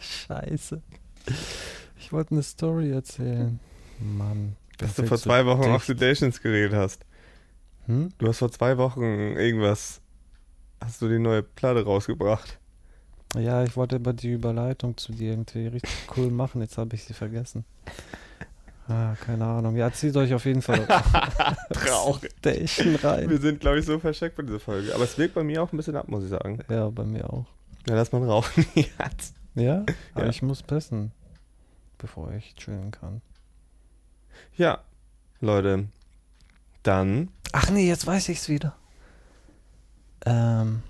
[0.00, 0.82] Scheiße.
[1.98, 3.60] Ich wollte eine Story erzählen.
[4.00, 4.56] Mann.
[4.78, 5.74] Dass das du vor zwei Wochen dicht.
[5.74, 7.06] Oxidations geredet hast.
[7.86, 8.08] Hm?
[8.18, 10.00] Du hast vor zwei Wochen irgendwas.
[10.80, 12.58] Hast du die neue Platte rausgebracht?
[13.36, 16.60] Ja, ich wollte aber die Überleitung zu dir irgendwie richtig cool machen.
[16.60, 17.64] Jetzt habe ich sie vergessen.
[18.86, 19.76] Ah, keine Ahnung.
[19.76, 20.86] Ja, zieht euch auf jeden Fall
[21.72, 22.32] Traurig.
[22.38, 23.30] Station rein.
[23.30, 24.94] Wir sind, glaube ich, so verscheckt bei dieser Folge.
[24.94, 26.58] Aber es wirkt bei mir auch ein bisschen ab, muss ich sagen.
[26.68, 27.46] Ja, bei mir auch.
[27.88, 29.34] Ja, lass mal rauchen jetzt.
[29.54, 29.84] Ja?
[30.14, 30.30] Aber Ja.
[30.30, 31.12] ich muss pissen,
[31.98, 33.22] bevor ich chillen kann.
[34.56, 34.80] Ja,
[35.40, 35.86] Leute.
[36.82, 37.28] Dann.
[37.52, 38.76] Ach nee, jetzt weiß ich's wieder.
[40.26, 40.82] Ähm,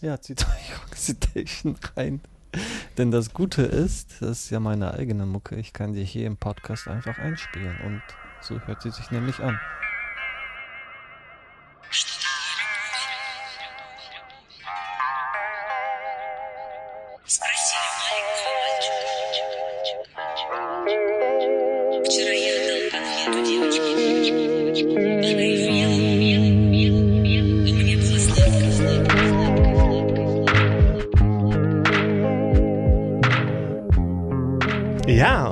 [0.00, 2.20] ja, zieht euch Oxidation rein.
[2.98, 5.56] Denn das Gute ist, das ist ja meine eigene Mucke.
[5.56, 7.76] Ich kann die hier im Podcast einfach einspielen.
[7.84, 8.02] Und
[8.40, 9.58] so hört sie sich nämlich an.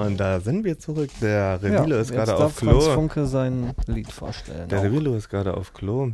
[0.06, 1.10] Und da sind wir zurück.
[1.20, 2.94] Der Revilo ist jetzt gerade darf auf Franz Klo.
[2.94, 4.68] Funke sein Lied vorstellen.
[4.68, 4.84] Der Auch.
[4.84, 6.12] Revilo ist gerade auf Klo.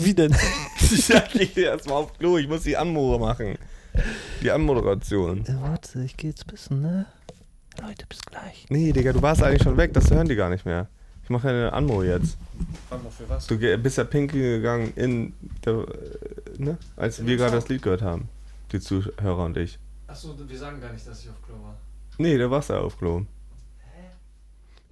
[0.00, 0.34] Wie denn?
[0.80, 3.58] ich gehe erstmal auf Klo, ich muss die Anmo machen.
[4.42, 5.44] Die Anmoderation.
[5.46, 7.06] Ja, warte, ich geh jetzt pissen, ne?
[7.80, 8.66] Leute, bis gleich.
[8.68, 10.88] Nee, Digga, du warst eigentlich schon weg, das hören die gar nicht mehr.
[11.22, 12.38] Ich mache eine Anmo jetzt.
[12.88, 13.46] Warte mal, für was?
[13.46, 15.84] Du bist ja pinky gegangen in der, äh,
[16.62, 16.78] ne?
[16.96, 18.28] Als wir gerade das Lied gehört haben.
[18.72, 19.78] Die Zuhörer und ich.
[20.06, 21.76] Achso, wir sagen gar nicht, dass ich auf Klo war.
[22.20, 23.26] Nee, der warst ja auf Klo.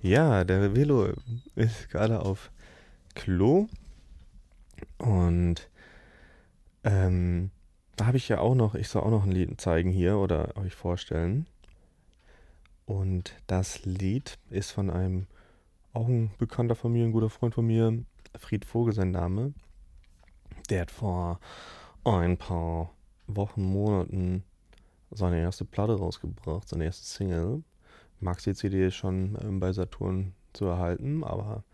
[0.00, 1.12] Ja, der Velo
[1.56, 2.52] ist gerade auf
[3.16, 3.66] Klo.
[4.98, 5.68] Und
[6.84, 7.50] ähm,
[7.96, 10.56] da habe ich ja auch noch, ich soll auch noch ein Lied zeigen hier oder
[10.56, 11.48] euch vorstellen.
[12.84, 15.26] Und das Lied ist von einem,
[15.92, 18.04] auch ein Bekannter von mir, ein guter Freund von mir,
[18.38, 19.52] Fried Vogel sein Name.
[20.70, 21.40] Der hat vor
[22.04, 22.92] ein paar
[23.26, 24.44] Wochen, Monaten
[25.10, 27.62] seine erste Platte rausgebracht, seine erste Single.
[28.20, 31.64] Max die CD ist schon ähm, bei Saturn zu erhalten, aber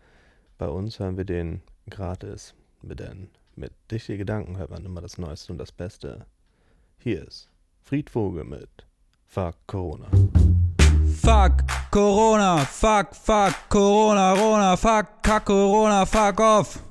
[0.57, 2.53] bei uns hören wir den gratis.
[2.81, 6.25] Mit, den, mit dichte Gedanken hört man immer das Neueste und das Beste.
[6.97, 7.49] Hier ist
[7.81, 8.69] Fried Vogel mit
[9.25, 10.07] Fuck Corona.
[11.21, 16.83] Fuck Corona, fuck, fuck Corona, Rona, fuck, kack Corona, fuck off.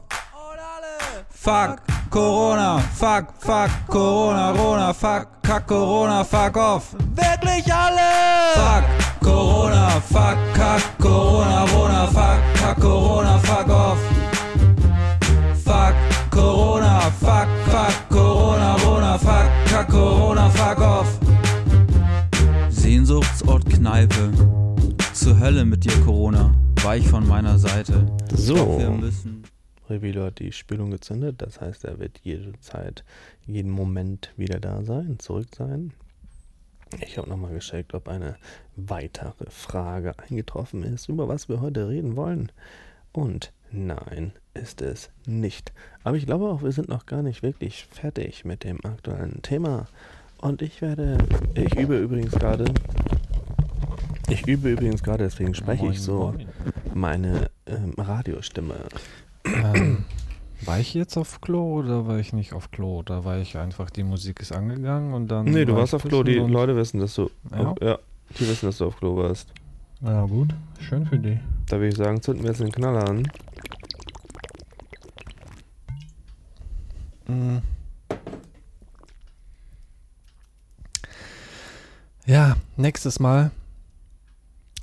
[1.29, 1.83] Fuck
[2.13, 6.95] Corona, fuck, fuck Corona, Rona, fuck, kack Corona, fuck off.
[7.15, 8.53] Wirklich alle!
[8.55, 8.85] Fuck
[9.23, 13.99] Corona, fuck, kack Corona, Rona, fuck, kack Corona, fuck off.
[15.65, 15.95] Fuck
[16.31, 21.19] Corona, fuck, fuck Corona, Rona, fuck, kack Corona, fuck off.
[22.69, 24.31] Sehnsuchtsort Kneipe.
[25.15, 26.55] Zur Hölle mit dir, Corona.
[26.83, 28.05] Weich von meiner Seite.
[28.37, 28.79] So.
[30.01, 33.05] Hat die Spülung gezündet, das heißt, er wird jede Zeit,
[33.47, 35.93] jeden Moment wieder da sein, zurück sein.
[37.01, 38.37] Ich habe nochmal gecheckt, ob eine
[38.77, 42.53] weitere Frage eingetroffen ist, über was wir heute reden wollen.
[43.13, 45.73] Und nein, ist es nicht.
[46.05, 49.87] Aber ich glaube auch, wir sind noch gar nicht wirklich fertig mit dem aktuellen Thema.
[50.39, 51.19] Und ich werde,
[51.55, 52.65] ich übe übrigens gerade,
[54.29, 56.35] ich übe übrigens gerade, deswegen spreche ich so
[56.95, 58.75] meine ähm, Radiostimme.
[59.45, 60.05] Ähm,
[60.65, 62.99] war ich jetzt auf Klo oder war ich nicht auf Klo?
[62.99, 65.47] Oder war ich einfach, die Musik ist angegangen und dann.
[65.47, 66.23] Nee, du war warst auf Klo.
[66.23, 67.31] Die Leute wissen, dass du.
[67.51, 67.69] Ja?
[67.69, 67.99] Auf, ja,
[68.39, 69.53] die wissen, dass du auf Klo warst.
[70.01, 70.55] Ja, gut.
[70.81, 71.39] Schön für die.
[71.67, 73.29] Da würde ich sagen, zünden wir jetzt den Knaller an.
[77.29, 77.59] Mm.
[82.27, 83.51] Ja, nächstes Mal.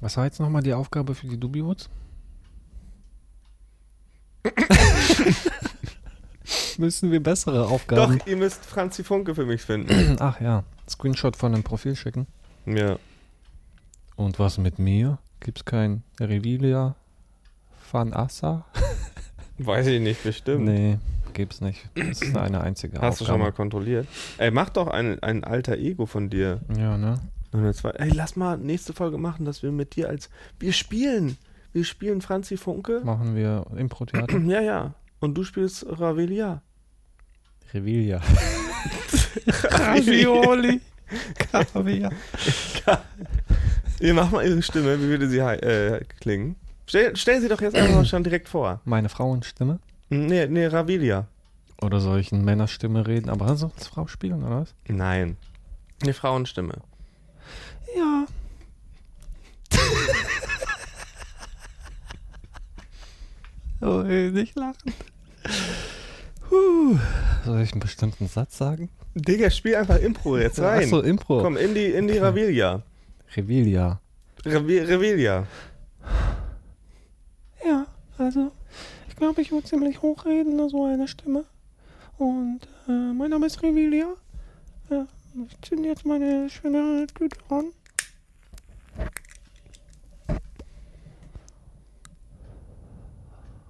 [0.01, 1.89] Was war jetzt nochmal die Aufgabe für die Dubios?
[6.79, 8.19] Müssen wir bessere Aufgaben.
[8.19, 10.15] Doch, ihr müsst Franzi Funke für mich finden.
[10.19, 12.25] Ach ja, Screenshot von dem Profil schicken.
[12.65, 12.97] ja.
[14.15, 15.17] Und was mit mir?
[15.41, 16.95] Gibt's kein Revilia
[17.91, 18.65] Van Assa?
[19.57, 20.65] Weiß ich nicht, bestimmt.
[20.65, 20.99] Nee,
[21.33, 21.89] gibt's nicht.
[21.95, 23.25] Das ist eine einzige Hast du Aufgabe.
[23.25, 24.07] schon mal kontrolliert?
[24.37, 26.61] Ey, mach doch ein, ein alter Ego von dir.
[26.77, 27.19] Ja, ne?
[27.51, 30.29] Und jetzt war, ey, lass mal nächste Folge machen, dass wir mit dir als.
[30.59, 31.37] Wir spielen.
[31.73, 33.01] Wir spielen Franzi Funke.
[33.03, 34.37] Machen wir Impro-Theater.
[34.47, 34.93] Ja, ja.
[35.19, 36.61] Und du spielst Ravelia.
[37.73, 38.21] Revilia.
[39.47, 40.81] Ravioli.
[41.37, 42.11] Kaviar.
[43.99, 46.55] Ihr macht mal ihre Stimme, wie würde sie äh, klingen?
[46.85, 48.79] Stell, stell sie doch jetzt einfach schon direkt vor.
[48.85, 49.79] Meine Frauenstimme?
[50.09, 51.27] Nee, nee, Ravilia.
[51.81, 53.29] Oder soll ich in Männerstimme reden?
[53.29, 54.73] Aber also als Frau spielen, oder was?
[54.87, 55.37] Nein.
[56.01, 56.75] Eine Frauenstimme.
[57.95, 58.25] Ja.
[63.81, 64.93] oh, nicht lachen.
[66.49, 66.97] Huh.
[67.45, 68.89] Soll ich einen bestimmten Satz sagen?
[69.15, 70.83] Digga, spiel einfach Impro jetzt rein.
[70.83, 71.41] Achso, Impro.
[71.41, 72.23] Komm, in die, in die Okay.
[72.23, 72.83] Ravilia.
[73.35, 73.99] Revilia.
[74.45, 75.45] Ravilia.
[77.65, 77.85] Ja,
[78.17, 78.51] also
[79.07, 81.43] ich glaube, ich würde ziemlich hochreden, ne, so eine Stimme.
[82.17, 84.07] Und äh, mein Name ist Revilia.
[84.89, 85.07] Ja,
[85.47, 87.65] ich zünde jetzt meine schöne Tüte an.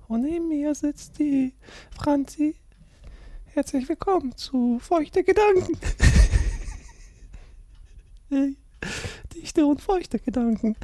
[0.07, 1.53] Und neben mir sitzt die
[1.91, 2.55] Franzi.
[3.53, 5.77] Herzlich willkommen zu Feuchte Gedanken.
[9.35, 10.75] Dichte und feuchte Gedanken.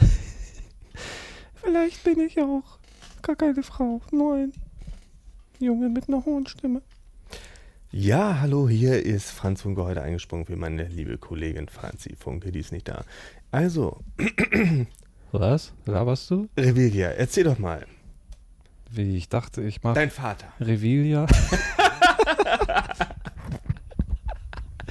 [1.55, 2.79] Vielleicht bin ich auch
[3.21, 4.53] gar keine Frau, nur ein
[5.59, 6.81] Junge mit einer hohen Stimme.
[7.91, 12.59] Ja, hallo, hier ist Franz Funke heute eingesprungen für meine liebe Kollegin Franzi Funke, die
[12.59, 13.05] ist nicht da.
[13.51, 13.99] Also,
[15.31, 15.73] Was?
[15.85, 16.47] Laberst du?
[16.57, 17.85] Revilia, erzähl doch mal.
[18.91, 20.47] Wie ich dachte, ich mach Dein Vater.
[20.59, 21.25] Revilia.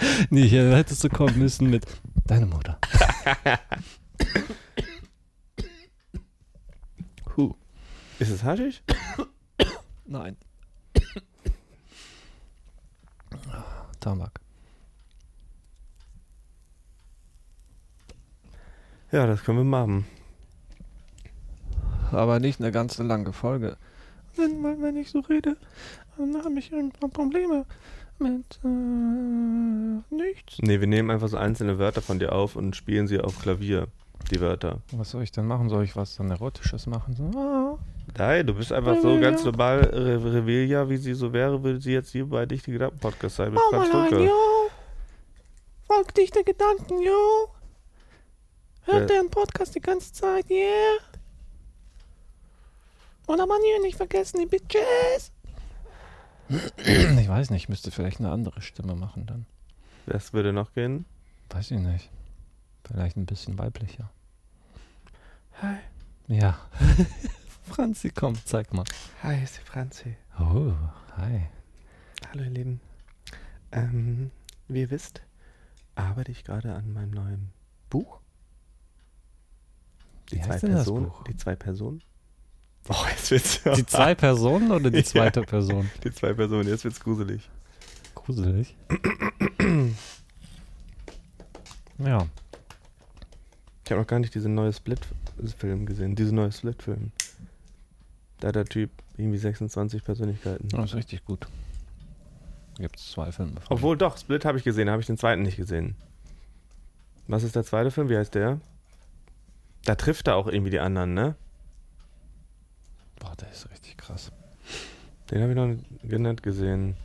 [0.31, 1.87] nee, hier hättest du kommen müssen mit
[2.27, 2.79] deiner Mutter.
[7.37, 7.55] Huh.
[8.19, 8.83] Ist es Haschisch?
[10.07, 10.37] Nein.
[14.01, 14.41] Tabak.
[19.11, 20.07] Ja, das können wir machen.
[22.13, 23.77] Aber nicht eine ganze lange Folge.
[24.37, 25.57] Wenn, wenn ich so rede,
[26.17, 27.65] dann habe ich irgendwann Probleme
[28.19, 30.59] mit äh, nichts.
[30.61, 33.89] Nee, wir nehmen einfach so einzelne Wörter von dir auf und spielen sie auf Klavier.
[34.31, 34.79] Die Wörter.
[34.93, 35.69] Was soll ich denn machen?
[35.69, 37.15] Soll ich was dann Erotisches machen?
[37.15, 37.79] So, ah,
[38.17, 41.93] Nein, du bist einfach so ganz normal Re Revelia, wie sie so wäre, würde sie
[41.93, 44.31] jetzt hier bei Dichte Gedanken Podcast sein mit Oh Franz yo.
[45.87, 47.49] Folgt dich der Gedanken, yo.
[48.85, 49.21] Hört Ja.
[49.21, 50.99] den Podcast die ganze Zeit, yeah.
[53.27, 55.33] Und abonnieren nicht vergessen, die Bitches.
[56.49, 59.47] Ich weiß nicht, ich müsste vielleicht eine andere Stimme machen dann.
[60.07, 61.07] Das würde noch gehen.
[61.51, 62.11] Weiß ich nicht.
[62.85, 64.11] Vielleicht ein bisschen weiblicher.
[65.63, 65.77] Hi.
[66.29, 66.59] Ja.
[67.65, 68.85] Franzi, komm, zeig mal.
[69.23, 70.17] Hi, ist die Franzi.
[70.39, 70.73] Oh,
[71.17, 71.47] hi.
[72.31, 72.81] Hallo ihr Lieben.
[73.73, 74.31] Ähm,
[74.69, 75.23] wie ihr wisst,
[75.95, 77.51] arbeite ich gerade an meinem neuen
[77.89, 78.21] Buch.
[80.31, 81.07] Die Wie zwei Personen.
[81.07, 81.25] Buch?
[81.25, 82.03] Die zwei Personen.
[82.89, 85.05] Oh, jetzt wird's Die zwei Personen oder die Ja.
[85.05, 85.91] zweite Person?
[86.05, 87.49] Die zwei Personen, jetzt wird's gruselig.
[88.15, 88.77] Gruselig.
[91.99, 92.27] ja.
[93.85, 96.15] Ich habe noch gar nicht diesen neuen Split-Film gesehen.
[96.15, 97.13] Diesen neuen Split-Film.
[98.41, 100.69] Da hat der Typ irgendwie 26 Persönlichkeiten.
[100.69, 101.47] Das ist richtig gut.
[102.79, 103.53] Gibt es zwei Filme.
[103.69, 105.95] Obwohl, doch, Split habe ich gesehen, habe ich den zweiten nicht gesehen.
[107.29, 108.09] Was ist der zweite Film?
[108.09, 108.61] Wie heißt der?
[109.85, 111.37] Da trifft er auch irgendwie die anderen, ne?
[113.25, 114.31] Boah, der ist richtig krass.
[115.31, 116.97] Den habe ich noch nicht- gesehen.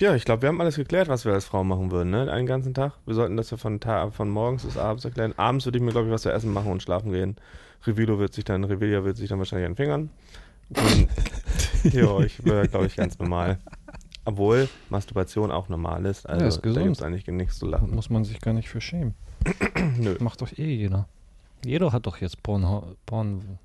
[0.00, 2.30] Ja, ich glaube, wir haben alles geklärt, was wir als Frau machen würden, ne?
[2.32, 2.94] Einen ganzen Tag.
[3.06, 5.34] Wir sollten das ja von, von morgens bis abends erklären.
[5.36, 7.36] Abends würde ich mir, glaube ich, was zu essen machen und schlafen gehen.
[7.86, 10.10] Revilo wird sich dann, Revilia wird sich dann wahrscheinlich an den Fingern.
[10.70, 11.08] Und,
[11.94, 13.58] ja, ich wäre, glaube ich, ganz normal.
[14.24, 16.28] Obwohl Masturbation auch normal ist.
[16.28, 16.84] Also ist da gesund.
[16.86, 17.94] gibt es eigentlich nichts zu Da lachen.
[17.94, 19.14] muss man sich gar nicht für schämen.
[19.98, 20.16] Nö.
[20.20, 21.08] Macht doch eh jeder.
[21.64, 23.58] Jeder hat doch jetzt Porn, Porn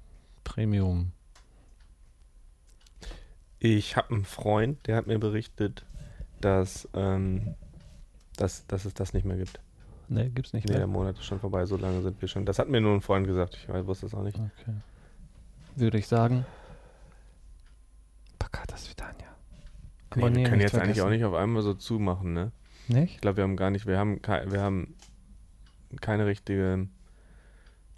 [0.43, 1.11] Premium.
[3.59, 5.85] Ich habe einen Freund, der hat mir berichtet,
[6.41, 7.55] dass, ähm,
[8.37, 9.59] dass, dass es das nicht mehr gibt.
[10.07, 10.95] Ne, gibt's nicht Nee, der mehr.
[10.95, 12.45] Monat ist schon vorbei, so lange sind wir schon.
[12.45, 14.37] Das hat mir nur ein Freund gesagt, ich weiß, wusste es auch nicht.
[14.37, 14.75] Okay.
[15.75, 16.45] Würde ich sagen.
[18.37, 19.27] Pakatas Vidania.
[20.15, 21.09] Nee, wir können jetzt eigentlich auch vergessen.
[21.11, 22.51] nicht auf einmal so zumachen, ne?
[22.87, 23.15] Nicht?
[23.15, 24.95] Ich glaube, wir haben gar nicht, wir haben, wir haben
[26.01, 26.87] keine richtige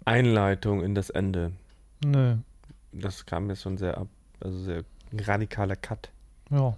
[0.08, 1.52] Einleitung in das Ende.
[2.04, 2.36] Nö.
[2.92, 4.08] Das kam jetzt schon sehr ab,
[4.40, 6.10] also sehr radikaler Cut.
[6.50, 6.76] Ja.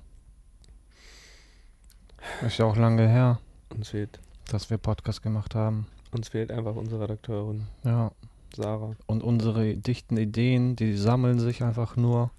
[2.42, 3.38] Ist ja auch lange her,
[3.70, 4.20] Uns fehlt,
[4.50, 5.86] dass wir Podcast gemacht haben.
[6.12, 8.12] uns fehlt einfach unsere Redakteurin, Ja.
[8.56, 8.96] Sarah.
[9.06, 12.32] Und unsere dichten Ideen, die sammeln sich einfach nur.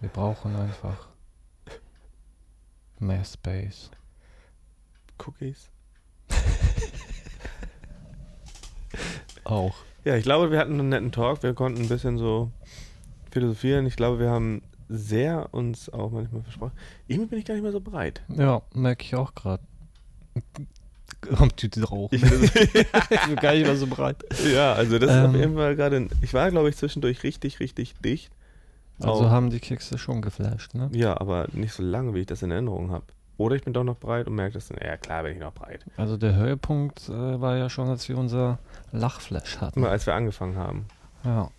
[0.00, 1.06] Wir brauchen einfach
[2.98, 3.90] mehr Space.
[5.24, 5.70] Cookies.
[9.44, 9.74] Auch.
[10.04, 11.42] Ja, ich glaube, wir hatten einen netten Talk.
[11.42, 12.50] Wir konnten ein bisschen so
[13.30, 13.86] philosophieren.
[13.86, 16.72] Ich glaube, wir haben sehr uns auch manchmal versprochen.
[17.08, 18.22] Irgendwie bin ich gar nicht mehr so breit.
[18.28, 19.62] Ja, merke ich auch gerade.
[21.36, 22.10] Kommt die rauchen.
[22.22, 24.22] Ich, bin gar nicht mehr so breit.
[24.52, 25.40] ja, also das ist auf Ähm.
[25.40, 26.08] jeden Fall gerade.
[26.20, 28.30] Ich war, glaube ich, zwischendurch richtig, richtig dicht.
[29.00, 30.90] Also Auch- haben die Kekse schon geflasht, ne?
[30.92, 33.04] Ja, aber nicht so lange, wie ich das in Erinnerung habe.
[33.36, 34.78] Oder ich bin doch noch breit und merke das dann.
[34.84, 35.84] Ja, klar bin ich noch breit.
[35.96, 38.58] Also der Höhepunkt äh, war ja schon, als wir unser
[38.92, 39.80] Lachflash hatten.
[39.80, 40.86] Immer als wir angefangen haben.
[41.24, 41.50] Ja.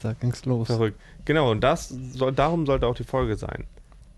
[0.00, 0.68] Da ging's los.
[0.68, 0.98] Verrückt.
[1.24, 3.66] Genau, und das soll, darum sollte auch die Folge sein.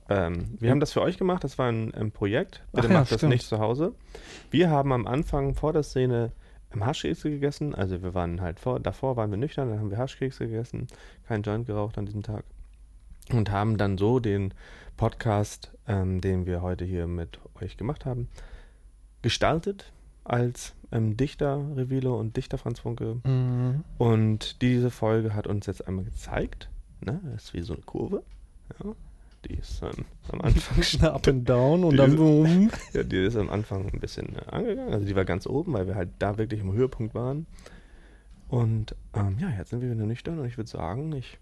[0.08, 2.62] Ähm, wir haben das für euch gemacht, das war ein, ein Projekt.
[2.72, 3.32] Bitte Ach ja, macht das stimmt.
[3.32, 3.94] nicht zu Hause.
[4.50, 6.32] Wir haben am Anfang vor der Szene
[6.74, 7.74] ähm, Haschkekse gegessen.
[7.74, 10.88] Also wir waren halt vor, davor waren wir nüchtern, dann haben wir Haschkekse gegessen,
[11.26, 12.44] kein Joint geraucht an diesem Tag.
[13.32, 14.52] Und haben dann so den
[14.96, 18.28] Podcast, ähm, den wir heute hier mit euch gemacht haben,
[19.22, 19.92] gestaltet
[20.24, 23.84] als ähm, Dichter Revilo und Dichter Franz Funke Mhm.
[23.98, 26.68] und diese Folge hat uns jetzt einmal gezeigt,
[27.00, 28.22] ne, das ist wie so eine Kurve,
[28.82, 28.92] ja,
[29.46, 32.70] die ist ähm, am Anfang Up and down und dann boom.
[32.92, 35.86] ja, die ist am Anfang ein bisschen äh, angegangen, also die war ganz oben, weil
[35.86, 37.46] wir halt da wirklich im Höhepunkt waren.
[38.48, 41.38] Und ähm, ja, jetzt sind wir wieder nüchtern und ich würde sagen, ich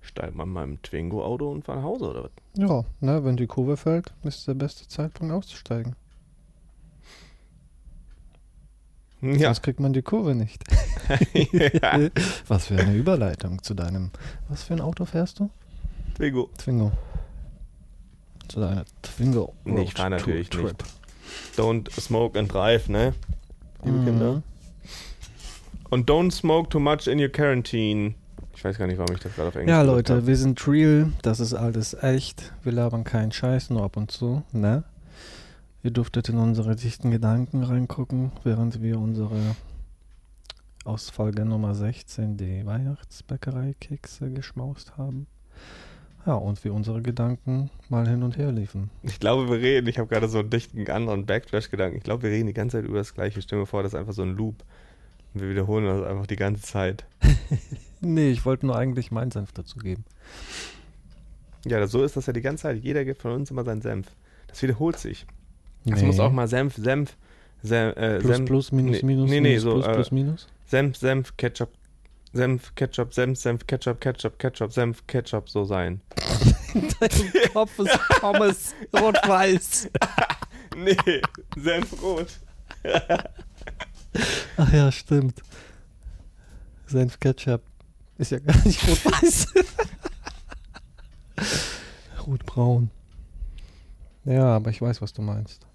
[0.00, 2.30] steige mal in meinem Twingo-Auto und fahre nach Hause oder was?
[2.56, 5.96] Ja, ne, wenn die Kurve fällt, ist der beste Zeitpunkt auszusteigen.
[9.22, 10.64] Ja, Sonst kriegt man die Kurve nicht.
[11.42, 12.08] ja.
[12.48, 14.10] Was für eine Überleitung zu deinem.
[14.48, 15.50] Was für ein Auto fährst du?
[16.14, 16.48] Twingo.
[16.56, 16.90] Twingo.
[18.48, 19.54] Zu deiner Twingo.
[19.64, 20.84] Nee, ich fahr Road natürlich Tour nicht.
[21.56, 23.12] Don't smoke and drive, ne?
[23.84, 24.04] liebe Mhm.
[24.06, 24.42] Kinder.
[25.90, 28.14] Und don't smoke too much in your quarantine.
[28.60, 30.26] Ich weiß gar nicht, warum ich das gerade auf Englisch Ja, Leute, habe.
[30.26, 31.10] wir sind real.
[31.22, 32.52] Das ist alles echt.
[32.62, 34.84] Wir labern keinen Scheiß, nur ab und zu, ne?
[35.82, 39.56] Ihr durftet in unsere dichten Gedanken reingucken, während wir unsere
[40.84, 45.26] aus Folge Nummer 16 die Weihnachtsbäckerei-Kekse geschmaust haben.
[46.26, 48.90] Ja, und wir unsere Gedanken mal hin und her liefen.
[49.04, 51.96] Ich glaube, wir reden, ich habe gerade so einen dichten anderen Backtrash-Gedanken.
[51.96, 53.40] Ich glaube, wir reden die ganze Zeit über das Gleiche.
[53.40, 54.56] Stell mir vor, das ist einfach so ein Loop.
[55.32, 57.06] Und wir wiederholen das einfach die ganze Zeit.
[58.00, 60.04] Nee, ich wollte nur eigentlich meinen Senf dazu geben.
[61.66, 62.82] Ja, so ist das ja die ganze Zeit.
[62.82, 64.06] Jeder gibt von uns immer seinen Senf.
[64.48, 65.26] Das wiederholt sich.
[65.84, 66.06] Es Nee.
[66.06, 67.16] muss auch mal Senf, Senf,
[67.62, 70.10] Senf, äh, Plus, Senf, plus, minus, nee, minus, nee, nee, minus, so, plus, äh, plus,
[70.10, 70.48] minus.
[70.66, 71.70] Senf, Senf, Ketchup,
[72.32, 76.00] Senf, Ketchup, Senf, Senf, Ketchup, Ketchup, Ketchup, Senf, Ketchup, so sein.
[77.00, 77.10] Dein
[77.52, 79.90] Kopf ist Pommes rot-weiß.
[80.76, 80.96] Nee,
[81.58, 82.28] Senf rot.
[84.56, 85.42] Ach ja, stimmt.
[86.86, 87.60] Senf Ketchup
[88.20, 89.54] ist ja gar nicht rot-weiß.
[92.26, 92.90] Rotbraun.
[94.24, 95.66] Ja, aber ich weiß, was du meinst.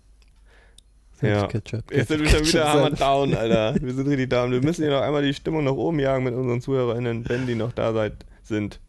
[1.21, 1.47] Ja.
[1.47, 1.91] Ketchup.
[1.91, 3.75] Jetzt sind wir schon wieder Ketchup, hammer down, Alter.
[3.81, 4.51] Wir sind richtig down.
[4.51, 7.55] Wir müssen hier noch einmal die Stimmung nach oben jagen mit unseren ZuhörerInnen, wenn die
[7.55, 8.79] noch da seid, sind.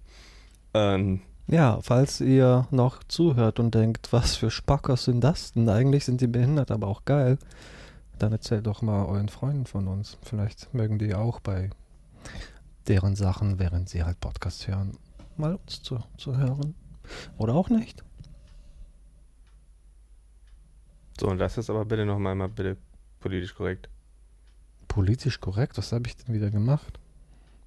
[0.74, 5.68] Ähm, Ja, falls ihr noch zuhört und denkt, was für Spackers sind das denn?
[5.68, 7.38] Eigentlich sind die behindert, aber auch geil.
[8.18, 10.18] Dann erzählt doch mal euren Freunden von uns.
[10.22, 11.70] Vielleicht mögen die auch bei
[12.88, 14.96] deren Sachen, während sie halt Podcast hören,
[15.36, 16.74] mal uns zu, zu hören.
[17.38, 18.04] Oder auch nicht.
[21.18, 22.76] so, und das ist aber bitte noch mal, mal bitte
[23.20, 23.88] politisch korrekt.
[24.88, 25.78] Politisch korrekt?
[25.78, 26.98] Was habe ich denn wieder gemacht?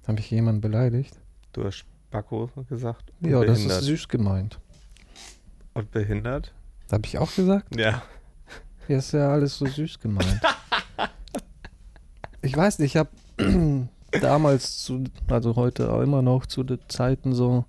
[0.06, 1.18] Habe ich jemanden beleidigt?
[1.52, 3.12] Du hast Spacko gesagt.
[3.20, 3.80] Ja, das behindert.
[3.80, 4.58] ist süß gemeint.
[5.74, 6.52] Und behindert?
[6.90, 7.76] Habe ich auch gesagt?
[7.76, 8.02] Ja.
[8.88, 10.40] Ja, ist ja alles so süß gemeint.
[12.42, 13.10] ich weiß nicht, ich habe
[14.10, 17.64] damals zu, also heute auch immer noch zu den Zeiten so,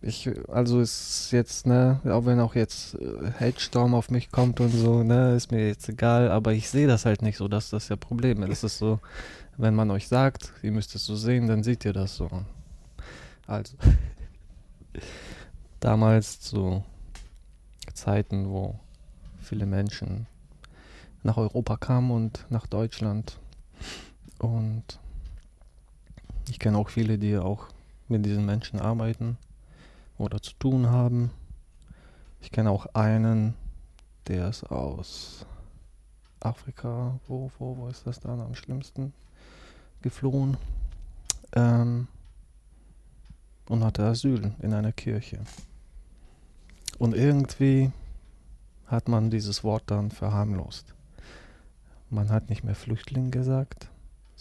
[0.00, 4.70] ich, also ist jetzt, ne, auch wenn auch jetzt äh, Hate-Storm auf mich kommt und
[4.70, 7.88] so, ne, ist mir jetzt egal, aber ich sehe das halt nicht so, dass das
[7.88, 8.50] ja Problem ist.
[8.50, 9.00] Es ist so,
[9.56, 12.28] wenn man euch sagt, ihr müsst es so sehen, dann seht ihr das so.
[13.46, 13.76] Also,
[15.80, 16.84] damals zu
[17.94, 18.78] Zeiten, wo
[19.40, 20.26] viele Menschen
[21.22, 23.38] nach Europa kamen und nach Deutschland.
[24.38, 24.98] Und
[26.48, 27.68] ich kenne auch viele, die auch
[28.08, 29.38] mit diesen Menschen arbeiten
[30.18, 31.30] oder zu tun haben.
[32.40, 33.54] Ich kenne auch einen,
[34.28, 35.46] der ist aus
[36.40, 39.12] Afrika, wo, wo, wo ist das dann am schlimmsten,
[40.02, 40.58] geflohen
[41.54, 42.08] ähm,
[43.66, 45.40] und hatte Asyl in einer Kirche.
[46.98, 47.90] Und irgendwie
[48.86, 50.94] hat man dieses Wort dann verharmlost.
[52.10, 53.88] Man hat nicht mehr Flüchtling gesagt,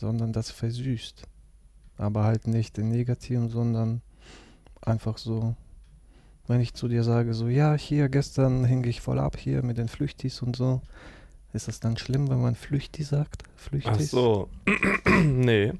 [0.04, 1.24] sondern das versüßt.
[1.98, 4.02] Aber halt nicht in negativen, sondern
[4.82, 5.56] einfach so,
[6.46, 9.78] wenn ich zu dir sage, so, ja, hier gestern hing ich voll ab hier mit
[9.78, 10.82] den Flüchtis und so,
[11.54, 13.44] ist das dann schlimm, wenn man Flüchti sagt?
[13.46, 14.12] Ach Flüchtis?
[14.12, 14.50] so.
[15.24, 15.72] nee,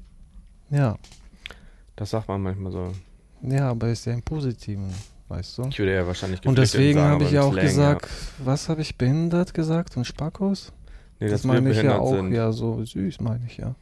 [0.70, 0.96] Ja,
[1.94, 2.92] das sagt man manchmal so.
[3.42, 4.90] ja, aber ist ja im Positiven,
[5.28, 5.62] weißt du?
[5.68, 8.08] Ich würde ja wahrscheinlich Und deswegen habe ich ja auch Slang, gesagt,
[8.38, 10.72] was habe ich behindert gesagt und Spackos?
[11.20, 12.32] Nee, das wir meine ich ja auch, sind.
[12.32, 13.74] ja, so süß meine ich ja.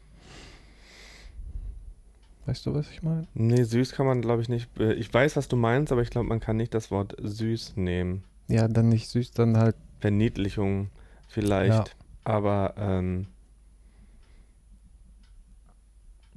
[2.46, 3.26] Weißt du, was ich meine?
[3.34, 4.68] Nee, süß kann man, glaube ich, nicht.
[4.80, 7.76] äh, Ich weiß, was du meinst, aber ich glaube, man kann nicht das Wort süß
[7.76, 8.24] nehmen.
[8.48, 10.90] Ja, dann nicht süß, dann halt, Verniedlichung
[11.28, 11.70] vielleicht.
[11.70, 11.84] Ja.
[12.24, 13.28] Aber ähm,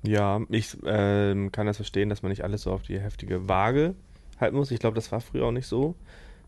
[0.03, 3.95] ja, ich ähm, kann das verstehen, dass man nicht alles so auf die heftige Waage
[4.39, 4.72] halten muss.
[4.72, 5.95] Ich glaube, das war früher auch nicht so.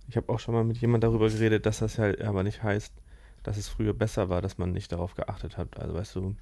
[0.08, 2.94] Ich habe auch schon mal mit jemand darüber geredet, dass das halt aber nicht heißt,
[3.44, 5.80] dass es früher besser war, dass man nicht darauf geachtet hat.
[5.80, 6.36] Also weißt du.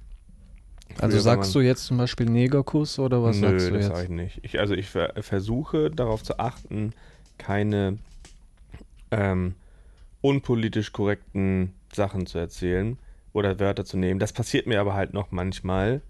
[1.00, 3.88] Also sagst du jetzt zum Beispiel Negerkuss oder was Nö, sagst du das jetzt?
[3.96, 4.40] sage ich nicht.
[4.44, 6.92] Ich, also ich ver versuche darauf zu achten,
[7.38, 7.98] keine
[9.10, 9.54] ähm,
[10.20, 12.98] unpolitisch korrekten Sachen zu erzählen
[13.32, 14.18] oder Wörter zu nehmen.
[14.18, 16.00] Das passiert mir aber halt noch manchmal,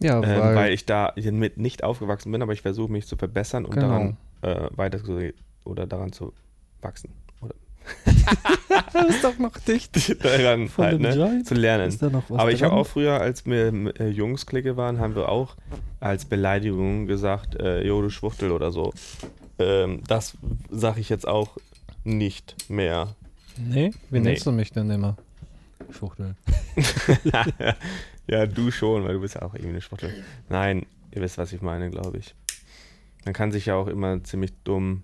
[0.00, 3.16] Ja, ähm, weil, weil ich da mit nicht aufgewachsen bin, aber ich versuche mich zu
[3.16, 3.88] verbessern und Genau.
[3.88, 5.32] daran äh, weiter zu
[5.64, 6.32] oder daran zu
[6.82, 7.10] wachsen.
[8.92, 10.24] Das ist doch noch dicht.
[10.24, 11.96] daran Von halt, ne, zu lernen.
[12.30, 15.56] Aber ich habe auch früher, als wir äh, Jungs-Clique waren, haben wir auch
[16.00, 18.92] als Beleidigung gesagt, äh, jo, du Schwuchtel oder so.
[19.58, 20.36] Ähm, das
[20.70, 21.56] sage ich jetzt auch
[22.04, 23.14] nicht mehr.
[23.58, 23.92] Nee?
[24.10, 24.30] Wie Nee.
[24.30, 25.16] nennst du mich denn immer?
[25.90, 26.34] Schwuchtel.
[28.26, 30.12] ja, du schon, weil du bist ja auch irgendwie eine Schwuchtel.
[30.48, 32.34] Nein, ihr wisst, was ich meine, glaube ich.
[33.24, 35.02] Man kann sich ja auch immer ziemlich dumm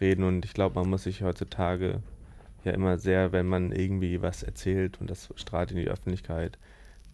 [0.00, 2.02] reden und ich glaube, man muss sich heutzutage
[2.64, 6.58] ja immer sehr, wenn man irgendwie was erzählt und das strahlt in die Öffentlichkeit.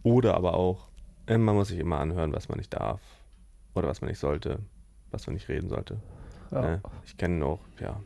[0.03, 0.89] Oder aber auch,
[1.27, 3.01] äh, man muss sich immer anhören, was man nicht darf
[3.75, 4.59] oder was man nicht sollte,
[5.11, 5.99] was man nicht reden sollte.
[6.51, 6.75] Ja.
[6.75, 8.01] Äh, ich kenne auch, ja,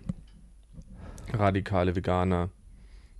[1.32, 2.50] radikale Veganer.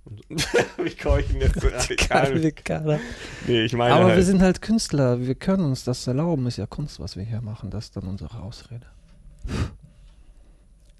[0.77, 2.41] Wie komme ich denn jetzt zu radikalen?
[2.41, 2.99] Veganer.
[3.45, 6.57] Nee, ich meine Aber halt, wir sind halt Künstler, wir können uns das erlauben, ist
[6.57, 8.85] ja Kunst, was wir hier machen, das ist dann unsere Ausrede.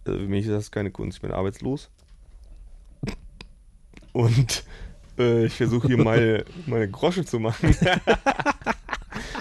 [0.07, 1.89] Also für mich ist das keine Kunst, ich bin arbeitslos.
[4.13, 4.63] Und
[5.19, 7.75] äh, ich versuche hier meine, meine Grosche zu machen.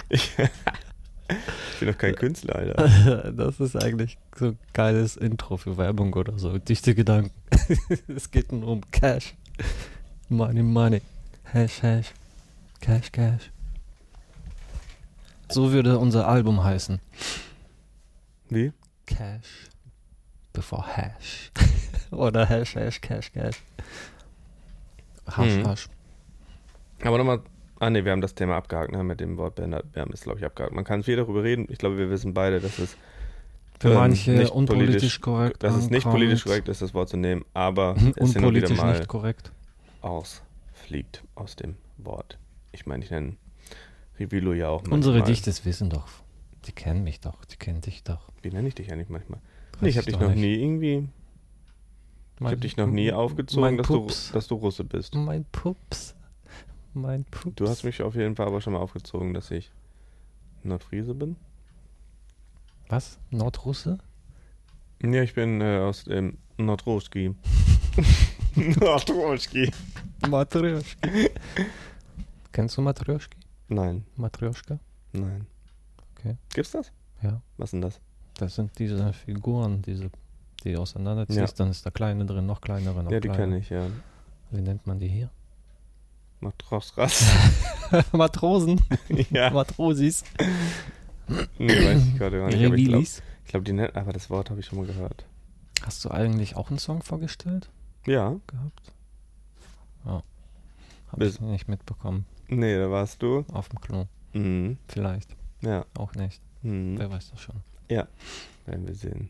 [0.09, 3.31] ich, ich bin doch kein Künstler, Alter.
[3.37, 6.57] Das ist eigentlich so ein geiles Intro für Werbung oder so.
[6.57, 7.31] Dichte Gedanken.
[8.07, 9.33] es geht nur um Cash.
[10.29, 11.01] Money, money.
[11.45, 12.13] Hash, hash.
[12.81, 13.51] Cash, cash.
[15.49, 16.99] So würde unser Album heißen.
[18.49, 18.73] Wie?
[19.05, 19.69] Cash
[20.57, 21.51] bevor Hash.
[22.11, 23.57] oder Hash, Hash, Cash, Cash.
[25.27, 25.65] Hash, Mhm.
[25.67, 25.87] Hash.
[27.03, 27.41] Aber nochmal,
[27.79, 29.85] ah ne, wir haben das Thema abgehakt, ne, mit dem Wort behindert.
[29.93, 30.73] Wir haben es, glaube ich, abgehakt.
[30.73, 31.67] Man kann viel darüber reden.
[31.69, 32.97] Ich glaube, wir wissen beide, dass es,
[33.79, 35.61] Für Ähm, manche nicht unpolitisch politisch- korrekt.
[35.61, 38.73] dass es nicht politisch korrekt ist, das Wort zu nehmen, aber es hin und wieder
[38.73, 39.51] mal nicht korrekt.
[40.01, 42.39] ausfliegt aus dem Wort.
[42.71, 43.37] Ich meine, ich nenne
[44.19, 44.97] Rivilo ja auch manchmal.
[44.97, 46.07] Unsere Dichtes wissen doch.
[46.65, 47.45] Die kennen mich doch.
[47.45, 48.29] Die kennen dich doch.
[48.41, 49.39] Wie nenne ich dich eigentlich manchmal?
[49.81, 50.39] Nee, ich habe dich noch nicht.
[50.39, 51.07] nie irgendwie,
[52.39, 55.15] ich habe dich noch nie aufgezogen, mein dass du, dass du Russe bist.
[55.15, 56.15] Mein Pups.
[56.93, 57.55] Mein Pups.
[57.55, 59.71] Du hast mich auf jeden Fall aber schon mal aufgezogen, dass ich
[60.63, 61.35] Nordfriese bin.
[62.89, 63.19] Was?
[63.31, 63.99] Nordrusse?
[65.03, 67.35] Ja, ich bin äh, aus dem Nordroski.
[68.55, 69.71] Nordroski.
[70.27, 71.29] Matryoshki.
[72.51, 73.37] Kennst du Matryoshki?
[73.67, 74.79] Nein, Matryoshka?
[75.11, 75.45] nein.
[76.15, 76.37] Okay.
[76.53, 76.91] Gibt's das?
[77.21, 77.41] Ja.
[77.57, 78.01] Was denn das?
[78.37, 80.09] Das sind diese Figuren, diese,
[80.63, 81.37] die du auseinanderziehst.
[81.39, 81.47] Ja.
[81.57, 83.87] Dann ist der kleine drin, noch kleinere, noch ja, die kenne ich, ja.
[84.51, 85.29] Wie nennt man die hier?
[86.39, 87.25] Nordrosras.
[88.11, 88.79] Matrosen.
[89.31, 89.49] ja.
[89.49, 90.23] Matrosis.
[91.57, 92.61] Nee, weiß ich gerade gar nicht.
[92.77, 93.07] Ich glaube,
[93.47, 95.25] glaub, die nennen, aber das Wort habe ich schon mal gehört.
[95.83, 97.69] Hast du eigentlich auch einen Song vorgestellt
[98.05, 98.35] Ja.
[98.47, 98.93] gehabt?
[100.05, 100.23] Ja.
[101.11, 102.25] Hab Bis- ich nicht mitbekommen.
[102.49, 103.43] Nee, da warst du.
[103.51, 104.05] Auf dem Klo.
[104.33, 104.77] Mhm.
[104.87, 105.35] Vielleicht.
[105.61, 105.85] Ja.
[105.97, 106.41] Auch nicht.
[106.61, 106.97] Mhm.
[106.97, 107.55] Wer weiß das schon.
[107.89, 109.29] Werden wir sehen.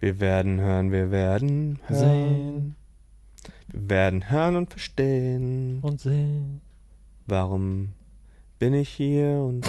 [0.00, 1.98] Wir werden hören, wir werden hören.
[1.98, 2.76] Sehen.
[3.68, 5.78] Wir werden hören und verstehen.
[5.82, 6.60] Und sehen.
[7.26, 7.92] Warum
[8.58, 9.68] bin ich hier und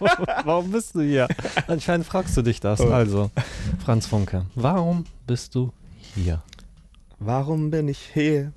[0.44, 1.28] Warum bist du hier?
[1.66, 2.80] Anscheinend fragst du dich das.
[2.80, 2.90] Oh.
[2.90, 3.30] Also,
[3.84, 5.72] Franz Funke, warum bist du
[6.14, 6.42] hier
[7.20, 8.52] warum bin ich hier?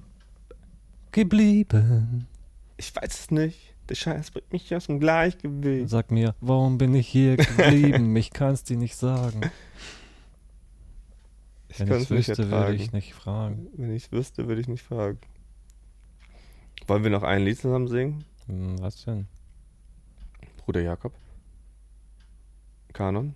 [1.11, 2.27] geblieben?
[2.75, 3.72] Ich weiß es nicht.
[3.89, 5.89] Der Scheiß bringt mich aus dem Gleichgewicht.
[5.89, 8.15] Sag mir, warum bin ich hier geblieben?
[8.15, 9.41] Ich kann's dir nicht sagen.
[11.67, 13.67] Ich Wenn ich es nicht wüsste, würde ich nicht fragen.
[13.75, 15.17] Wenn ich es wüsste, würde ich nicht fragen.
[16.87, 18.23] Wollen wir noch ein Lied zusammen singen?
[18.47, 19.27] Hm, Was denn?
[20.57, 21.13] Bruder Jakob?
[22.93, 23.35] Kanon?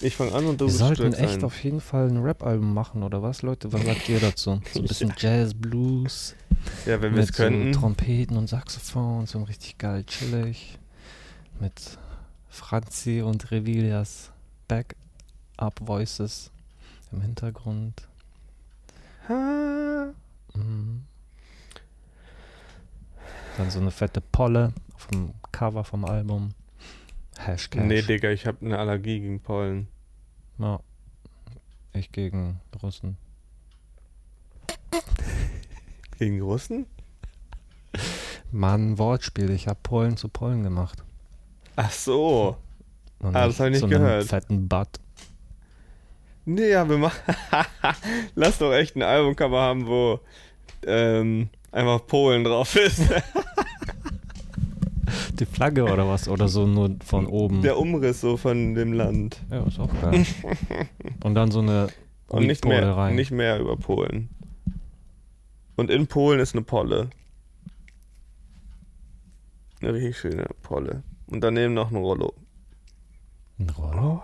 [0.00, 1.44] Ich fange an und du Wir sollten echt ein.
[1.44, 3.72] auf jeden Fall ein Rap-Album machen, oder was, Leute?
[3.72, 4.60] Was sagt ihr dazu?
[4.72, 6.34] So ein bisschen Jazz, Blues,
[6.86, 7.72] Ja, wenn wir es könnten.
[7.72, 10.78] so Trompeten und Saxophon, so richtig geil chillig.
[11.60, 11.98] Mit
[12.48, 14.32] Franzi und Revilias
[14.68, 16.50] Backup-Voices
[17.12, 18.08] im Hintergrund.
[19.28, 20.12] Ha.
[20.54, 21.04] Mhm.
[23.56, 26.54] Dann so eine fette Polle auf dem Cover vom Album.
[27.38, 27.84] Hashtag.
[27.84, 29.88] Nee, Digga, ich habe eine Allergie gegen Pollen.
[30.58, 30.80] Ja.
[31.92, 33.16] Ich gegen Russen.
[36.18, 36.86] Gegen Russen?
[38.52, 39.50] Mann, Wortspiel.
[39.50, 41.02] Ich habe Pollen zu Pollen gemacht.
[41.76, 42.56] Ach so.
[43.20, 44.24] Und Ah, das hab ich nicht gehört.
[44.24, 44.88] fetten Butt.
[46.44, 47.18] Nee, ja, wir machen.
[48.34, 50.20] Lass doch echt ein Albumcover haben, wo
[50.86, 53.00] ähm, einfach Polen drauf ist.
[55.38, 56.28] Die Flagge oder was?
[56.28, 57.62] Oder so nur von oben.
[57.62, 59.40] Der Umriss so von dem Land.
[59.50, 60.24] ja, ist auch geil.
[61.24, 61.88] Und dann so eine
[62.28, 63.14] Und nicht mehr, rein.
[63.16, 64.28] nicht mehr über Polen.
[65.76, 67.10] Und in Polen ist eine Polle.
[69.80, 71.02] Eine richtig schöne Polle.
[71.26, 72.32] Und daneben noch ein Rollo.
[73.58, 74.22] Ein Rollo?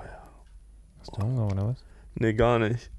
[1.01, 1.85] Hast du Hunger oder was?
[2.15, 2.91] Nee, gar nicht.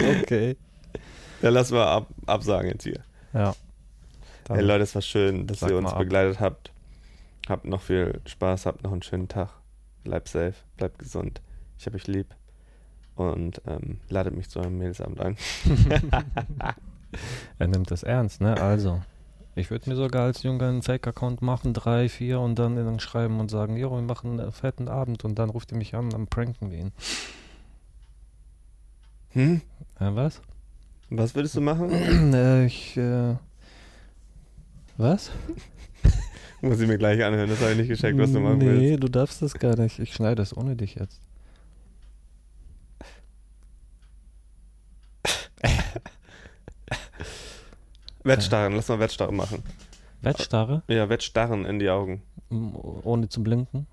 [0.00, 0.56] Okay.
[1.42, 3.04] Ja, lass mal ab, absagen jetzt hier.
[3.32, 3.54] Ja.
[4.44, 6.72] Dann Hey Leute, es war schön, dass ihr uns begleitet habt.
[7.48, 9.50] Habt noch viel Spaß, habt noch einen schönen Tag.
[10.02, 11.40] Bleibt safe, bleibt gesund.
[11.78, 12.34] Ich hab euch lieb.
[13.16, 15.36] Und ähm, ladet mich zu eurem Mädelsabend ein.
[17.58, 18.60] er nimmt das ernst, ne?
[18.60, 19.00] Also,
[19.54, 23.40] Ich würde mir sogar als Junge einen Fake-Account machen, drei, vier und dann, dann schreiben
[23.40, 26.26] und sagen, jo, wir machen einen fetten Abend und dann ruft ihr mich an, dann
[26.26, 26.92] pranken wir ihn.
[29.30, 29.62] Hm?
[29.98, 30.42] Äh, was?
[31.08, 31.90] Was würdest du machen?
[32.34, 33.36] äh, ich, äh,
[34.98, 35.30] was?
[36.60, 39.04] Muss ich mir gleich anhören, das habe ich nicht gecheckt, was du machen nee, willst.
[39.04, 39.98] du darfst das gar nicht.
[39.98, 41.20] Ich schneide das ohne dich jetzt.
[48.26, 49.62] Wettstarren, lass mal Wettstarren machen.
[50.22, 52.22] Wettstarre, Ja, Wettstarren in die Augen.
[53.04, 53.86] ohne zu blinken.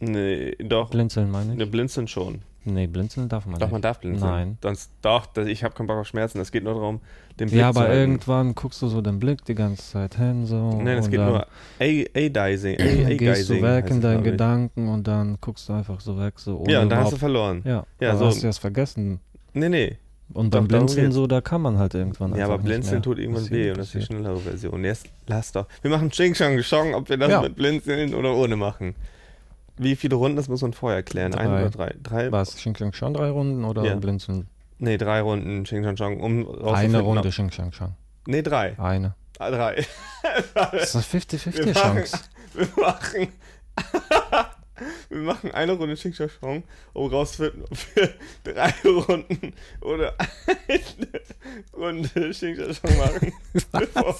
[0.00, 0.90] Nee, doch.
[0.90, 1.58] Blinzeln meine ich.
[1.58, 2.42] Ne, blinzeln schon.
[2.66, 3.72] Nee, blinzeln darf man Doch, nicht.
[3.72, 4.30] man darf blinzeln.
[4.30, 4.58] Nein.
[4.62, 6.40] Sonst, doch, das, ich habe keinen Bock auf Schmerzen.
[6.40, 7.00] Es geht nur darum,
[7.38, 8.00] den Blick Ja, zu aber halten.
[8.12, 10.80] irgendwann guckst du so den Blick die ganze Zeit hin, so.
[10.82, 11.46] Nein, es geht nur
[11.78, 12.76] A-Dicing.
[12.78, 16.58] Dann gehst du weg in deinen Gedanken und dann guckst du einfach so weg, so
[16.58, 17.62] ohne Ja, und dann hast du verloren.
[17.66, 19.20] Ja, Ja, so- hast du das vergessen.
[19.52, 19.96] Nee, nee.
[20.32, 23.48] Und Doch, beim Blinzeln so, da kann man halt irgendwann Ja, aber Blinzeln tut irgendwann
[23.50, 24.82] weh und das ist die schnellere Version.
[24.84, 25.66] Jetzt lass doch.
[25.82, 27.42] Wir machen Ching Chong Chong, ob wir das Ja.
[27.42, 28.94] mit Blinzeln oder ohne machen.
[29.76, 31.34] Wie viele Runden, das muss man vorher klären.
[31.34, 31.60] Ein Drei.
[31.60, 31.94] oder drei?
[32.02, 32.32] Drei?
[32.32, 33.96] Was, Xing Shang schon drei Runden oder Ja.
[33.96, 34.46] Blinzeln?
[34.78, 37.92] Nee, drei Runden Ching Chong Chong, um Eine Runde Xing Shang schon.
[38.26, 38.78] Nee, drei.
[38.78, 39.14] Eine.
[39.38, 39.84] Ah, drei.
[40.54, 42.18] Das ist eine Wir 50-50 machen, Chance.
[42.54, 43.28] wir machen,
[45.08, 46.62] wir machen eine Runde Ching Chong Chong,
[46.92, 48.14] um rauszufinden, ob wir
[48.54, 50.14] drei Runden oder
[50.68, 51.20] eine
[51.76, 53.32] Runde Ching Chong Chong machen.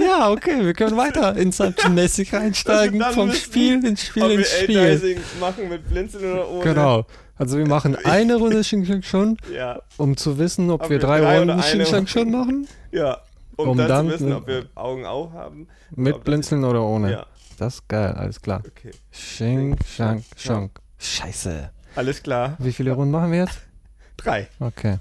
[0.00, 2.98] Ja, okay, wir können weiter Inception-mäßig reinsteigen.
[2.98, 5.20] dann Vom wissen, Spiel ins Spiel ins Spiel.
[5.40, 6.62] Machen mit Blinzeln oder ohne.
[6.64, 7.06] Genau.
[7.38, 11.20] Also wir machen eine Runde Xing schon, Ja, um zu wissen, ob, Ob wir drei,
[11.20, 12.68] drei Runden Xing schon machen.
[12.92, 13.18] ja.
[13.58, 15.66] Um, Um dann, dann- zu wissen, ob wir Augen auf haben.
[15.94, 17.10] Mit Blinzeln oder ohne.
[17.10, 17.26] Ja,
[17.56, 18.62] Das ist geil, alles klar.
[18.66, 18.90] okay.
[19.12, 20.24] Xing Shang Ja.
[20.36, 20.70] Shang.
[20.98, 21.70] Scheiße.
[21.94, 22.56] Alles klar.
[22.58, 23.58] Wie viele Runden machen wir jetzt?
[24.16, 24.48] Drei.
[24.60, 24.98] Okay.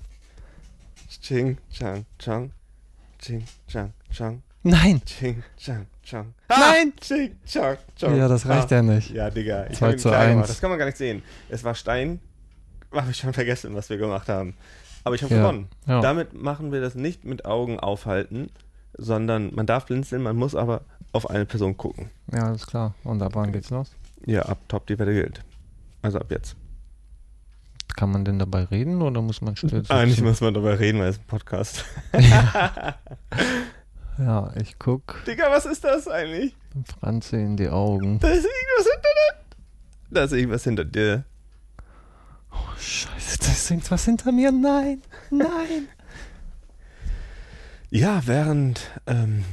[1.22, 2.52] Ching, chang, chang.
[3.20, 4.42] Ching, chang, chang.
[4.64, 5.02] Nein!
[5.06, 6.34] Ching, chang, chang.
[6.50, 6.94] Nein!
[7.00, 8.18] Ching, chang, chang.
[8.18, 8.76] Ja, das reicht ah.
[8.78, 9.12] ja nicht.
[9.12, 9.68] Ja, Digga.
[9.70, 10.44] Ich Zwei hab ihn zu klein gemacht.
[10.44, 10.48] eins.
[10.50, 11.24] Das kann man gar nicht sehen.
[11.50, 12.20] Es war Stein.
[12.92, 14.56] Habe ich schon vergessen, was wir gemacht haben.
[15.04, 15.42] Aber ich habe Ja.
[15.42, 15.68] gewonnen.
[15.86, 16.02] Ja.
[16.02, 18.50] Damit machen wir das nicht mit Augen aufhalten,
[18.98, 20.82] sondern man darf blinzeln, man muss aber
[21.12, 22.10] auf eine Person gucken.
[22.34, 22.96] Ja, alles klar.
[23.04, 23.92] Und ab wann geht's los?
[24.26, 25.42] Ja, ab top die Wette gilt.
[26.02, 26.56] Also ab jetzt.
[27.96, 29.84] Kann man denn dabei reden oder muss man still?
[29.88, 31.86] Eigentlich muss man darüber reden, weil es ein Podcast.
[34.18, 36.56] Ja, ich guck Digga, was ist das eigentlich?
[37.00, 38.20] Franzi in die Augen.
[38.20, 39.36] Da ist irgendwas hinter dir.
[40.12, 41.24] Da ist irgendwas hinter dir.
[42.52, 44.52] Oh, scheiße, da ist irgendwas hinter mir.
[44.52, 45.90] Nein, nein.
[47.96, 49.46] Ja, während ähm,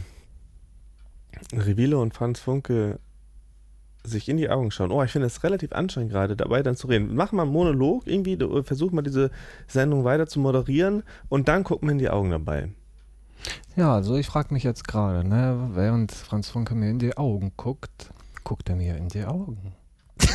[1.53, 2.99] Revilo und Franz Funke
[4.03, 4.91] sich in die Augen schauen.
[4.91, 7.15] Oh, ich finde es relativ anstrengend gerade, dabei dann zu reden.
[7.15, 9.31] Mach mal einen Monolog irgendwie, du, versuch mal diese
[9.69, 12.71] Sendung weiter zu moderieren und dann guck mir in die Augen dabei.
[13.77, 17.53] Ja, also ich frage mich jetzt gerade, ne, während Franz Funke mir in die Augen
[17.57, 18.11] guckt,
[18.43, 19.73] guckt er mir in die Augen.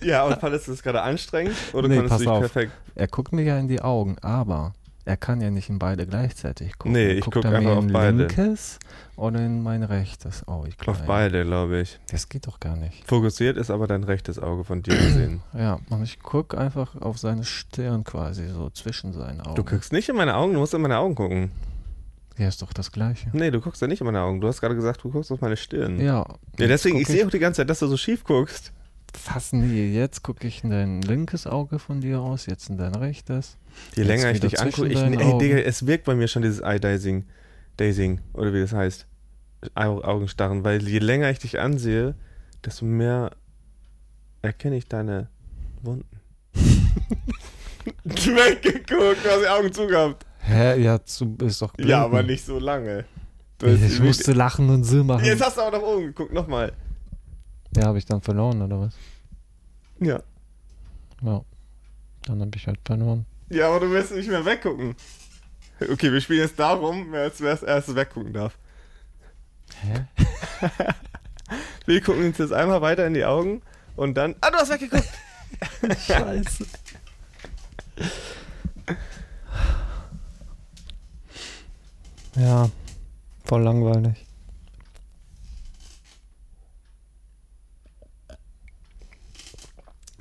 [0.00, 2.38] Ja, und fandest du das gerade anstrengend oder Nee, pass du dich auf.
[2.38, 2.72] perfekt...
[2.94, 4.72] Er guckt mir ja in die Augen, aber
[5.08, 6.92] er kann ja nicht in beide gleichzeitig gucken.
[6.92, 8.18] Nee, ich guckt guck einfach auf in beide.
[8.18, 8.78] linkes
[9.16, 10.68] oder in mein rechtes Auge?
[10.68, 11.98] Ich Auf beide, glaube ich.
[12.10, 13.08] Das geht doch gar nicht.
[13.08, 15.40] Fokussiert ist aber dein rechtes Auge von dir gesehen.
[15.58, 19.54] Ja, und ich guck einfach auf seine Stirn quasi, so zwischen seinen Augen.
[19.54, 21.50] Du guckst nicht in meine Augen, du musst in meine Augen gucken.
[22.36, 23.30] Ja, ist doch das Gleiche.
[23.32, 24.40] Nee, du guckst ja nicht in meine Augen.
[24.42, 25.98] Du hast gerade gesagt, du guckst auf meine Stirn.
[25.98, 26.18] Ja.
[26.58, 28.72] Ja, deswegen, ich sehe auch die ganze Zeit, dass du so schief guckst.
[29.14, 29.92] Fast nie.
[29.92, 33.56] Jetzt gucke ich in dein linkes Auge von dir aus, jetzt in dein rechtes.
[33.94, 35.38] Je Jetzt länger ich dich angucke, ich, ey.
[35.38, 37.24] Digga, es wirkt bei mir schon dieses Eye-Dazing,
[37.76, 39.06] Dazing, oder wie das heißt.
[39.74, 42.14] Au Augenstarren, weil je länger ich dich ansehe,
[42.64, 43.32] desto mehr
[44.42, 45.28] erkenne ich deine
[45.82, 46.20] Wunden.
[48.04, 50.26] Weggeguckt, du hast die Augen zugehabt.
[50.40, 50.80] Hä?
[50.80, 51.90] Ja, zu, ist doch blinden.
[51.90, 53.04] Ja, aber nicht so lange.
[53.62, 55.24] Ich musste lachen und so machen.
[55.24, 56.72] Jetzt hast du auch nach oben geguckt, nochmal.
[57.76, 58.94] Ja, habe ich dann verloren, oder was?
[60.00, 60.22] Ja.
[61.22, 61.44] Ja.
[62.22, 63.26] Dann habe ich halt verloren.
[63.50, 64.94] Ja, aber du wirst nicht mehr weggucken.
[65.80, 68.58] Okay, wir spielen jetzt darum, wer als erstes weggucken darf.
[69.80, 70.06] Hä?
[71.86, 73.62] Wir gucken uns jetzt einmal weiter in die Augen
[73.96, 74.34] und dann.
[74.42, 75.08] Ah, du hast weggeguckt!
[76.06, 76.66] Scheiße.
[82.36, 82.70] Ja,
[83.44, 84.27] voll langweilig.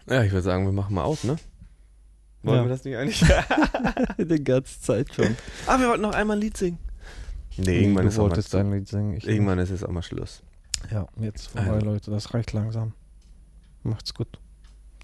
[0.09, 1.35] Ja, ich würde sagen, wir machen mal aus, ne?
[2.43, 2.63] Wollen Ja.
[2.65, 3.23] wir das nicht eigentlich?
[4.17, 5.35] Die ganze Zeit schon.
[5.65, 6.77] ah, wir wollten noch einmal ein Lied singen.
[7.57, 9.17] Nee, irgendwann du ist, auch mal, wolltest ein Lied singen.
[9.17, 10.43] Ich irgendwann ist es auch mal Schluss.
[10.91, 11.85] Ja, jetzt vorbei, Also.
[11.85, 12.11] Leute.
[12.11, 12.93] Das reicht langsam.
[13.83, 14.27] Macht's gut.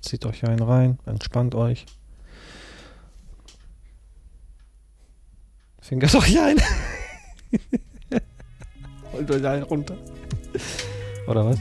[0.02, 1.86] Zieht euch einen rein, entspannt euch.
[5.82, 6.58] Fingert euch ein.
[9.14, 9.98] Holt euch einen runter.
[11.28, 11.60] Oder was?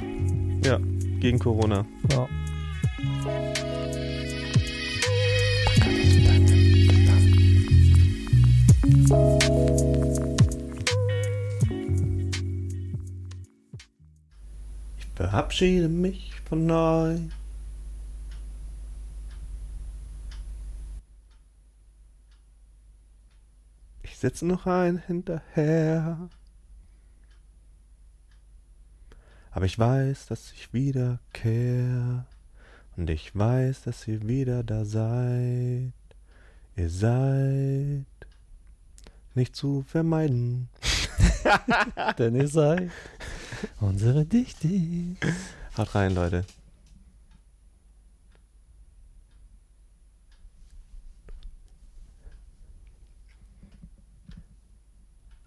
[0.65, 0.79] Ja,
[1.19, 1.85] gegen Corona.
[2.11, 2.29] Ja.
[15.15, 17.21] Verabschiede mich von euch.
[24.03, 26.29] Ich setze noch einen hinterher.
[29.51, 32.27] Aber ich weiß, dass ich wiederkehr.
[32.97, 35.93] Und ich weiß, dass ihr wieder da seid.
[36.77, 38.07] Ihr seid
[39.35, 40.69] nicht zu vermeiden.
[42.19, 42.91] Denn ihr seid
[43.83, 44.69] unsere Dichte.
[45.77, 46.45] Haut rein, Leute.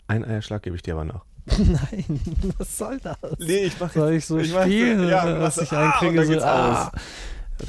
[0.07, 1.25] Ein Eierschlag gebe ich dir aber noch.
[1.57, 2.21] Nein,
[2.57, 3.17] was soll das?
[3.39, 6.25] Nee, ich mach Soll ich so ich spielen, ja, mach ich ah, einkriege?
[6.25, 6.91] so, ah.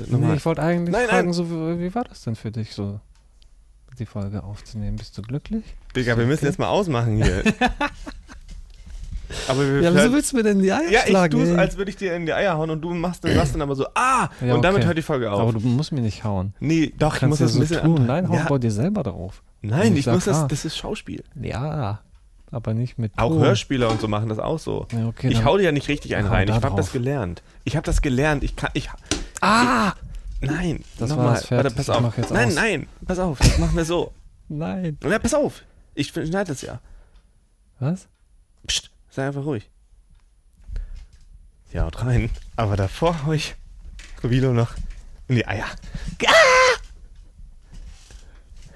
[0.09, 1.32] Nee, ich wollte eigentlich Nein, fragen, nein.
[1.34, 1.48] so,
[1.78, 3.01] wie war das denn für dich, so
[3.98, 4.97] die Folge aufzunehmen?
[4.97, 5.64] Bist du glücklich?
[5.94, 6.47] Digga, wir müssen Okay.
[6.48, 7.43] jetzt mal ausmachen hier.
[9.48, 11.32] aber wir Ja, wieso willst du mir denn die Eier ja, ich schlagen?
[11.32, 13.55] tue es, als würde ich dir in die Eier hauen und du machst dann, machst
[13.55, 14.86] dann aber so, ah, Ja, und damit okay.
[14.86, 15.40] hört die Folge auf.
[15.40, 16.55] Aber du musst mir nicht hauen.
[16.61, 18.07] nee, doch, ich muss das ein so bisschen tun.
[18.07, 19.43] Nein, hau ja, dir selber drauf.
[19.62, 20.47] Nein, Ich ich sag, muss das, ah.
[20.48, 21.24] das ist Schauspiel.
[21.40, 22.01] Ja,
[22.51, 23.40] aber nicht mit Auch Ton.
[23.40, 24.86] Hörspieler und so machen das auch so.
[24.93, 26.47] Ja, okay, ich hau dir ja nicht richtig einen rein.
[26.48, 26.74] Ich hab drauf.
[26.77, 27.43] das gelernt.
[27.65, 28.44] Ich habe das gelernt.
[28.44, 28.89] Ich kann, ich,
[29.40, 29.93] Ah!
[30.40, 31.40] nein, Das nochmal.
[31.48, 32.31] Warte, pass Ich auf.
[32.31, 32.55] nein, aus.
[32.55, 33.39] nein, pass auf.
[33.39, 34.12] Das machen wir so.
[34.48, 34.97] Nein.
[35.03, 35.62] Ja, pass auf.
[35.97, 36.78] Ich schneide das ja.
[37.81, 38.07] Was?
[38.66, 39.68] Psst, sei einfach ruhig.
[41.72, 42.30] Ja, haut rein.
[42.55, 43.56] Aber davor hau ich
[44.22, 44.74] Vilo noch
[45.28, 45.66] in die Eier.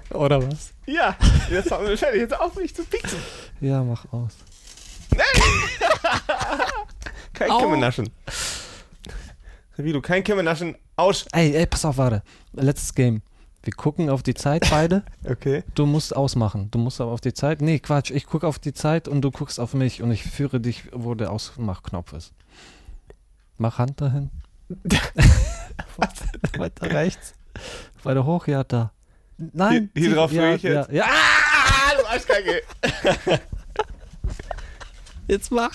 [0.09, 0.73] Oder was?
[0.87, 1.15] Ja,
[1.49, 2.21] jetzt haben wir fertig.
[2.21, 3.19] Jetzt auf mich zu pixen.
[3.61, 4.33] Ja, mach aus.
[7.33, 7.59] Kein Au.
[7.59, 8.09] Kimmenaschen.
[9.77, 10.75] Vilo, kein Kimmenaschen.
[10.95, 11.25] Aus.
[11.31, 12.23] Ey, ey, pass auf, warte.
[12.53, 13.21] Letztes Game.
[13.63, 15.03] Wir gucken auf die Zeit beide.
[15.23, 15.63] Okay.
[15.75, 16.69] Du musst ausmachen.
[16.71, 17.61] Du musst aber auf die Zeit.
[17.61, 18.09] Nee, Quatsch.
[18.11, 21.13] Ich gucke auf die Zeit und du guckst auf mich und ich führe dich, wo
[21.15, 22.33] der Ausmachknopf ist.
[23.57, 24.31] Mach Hand dahin.
[26.57, 27.33] Weiter rechts.
[28.03, 28.91] Weiter hoch, ja, da.
[29.37, 29.89] Nein.
[29.93, 30.89] Hier- hier drauf ja, ich jetzt?
[30.91, 31.05] Ja, ja.
[31.05, 32.61] Ah, du Arschkacke.
[35.27, 35.71] Jetzt mach.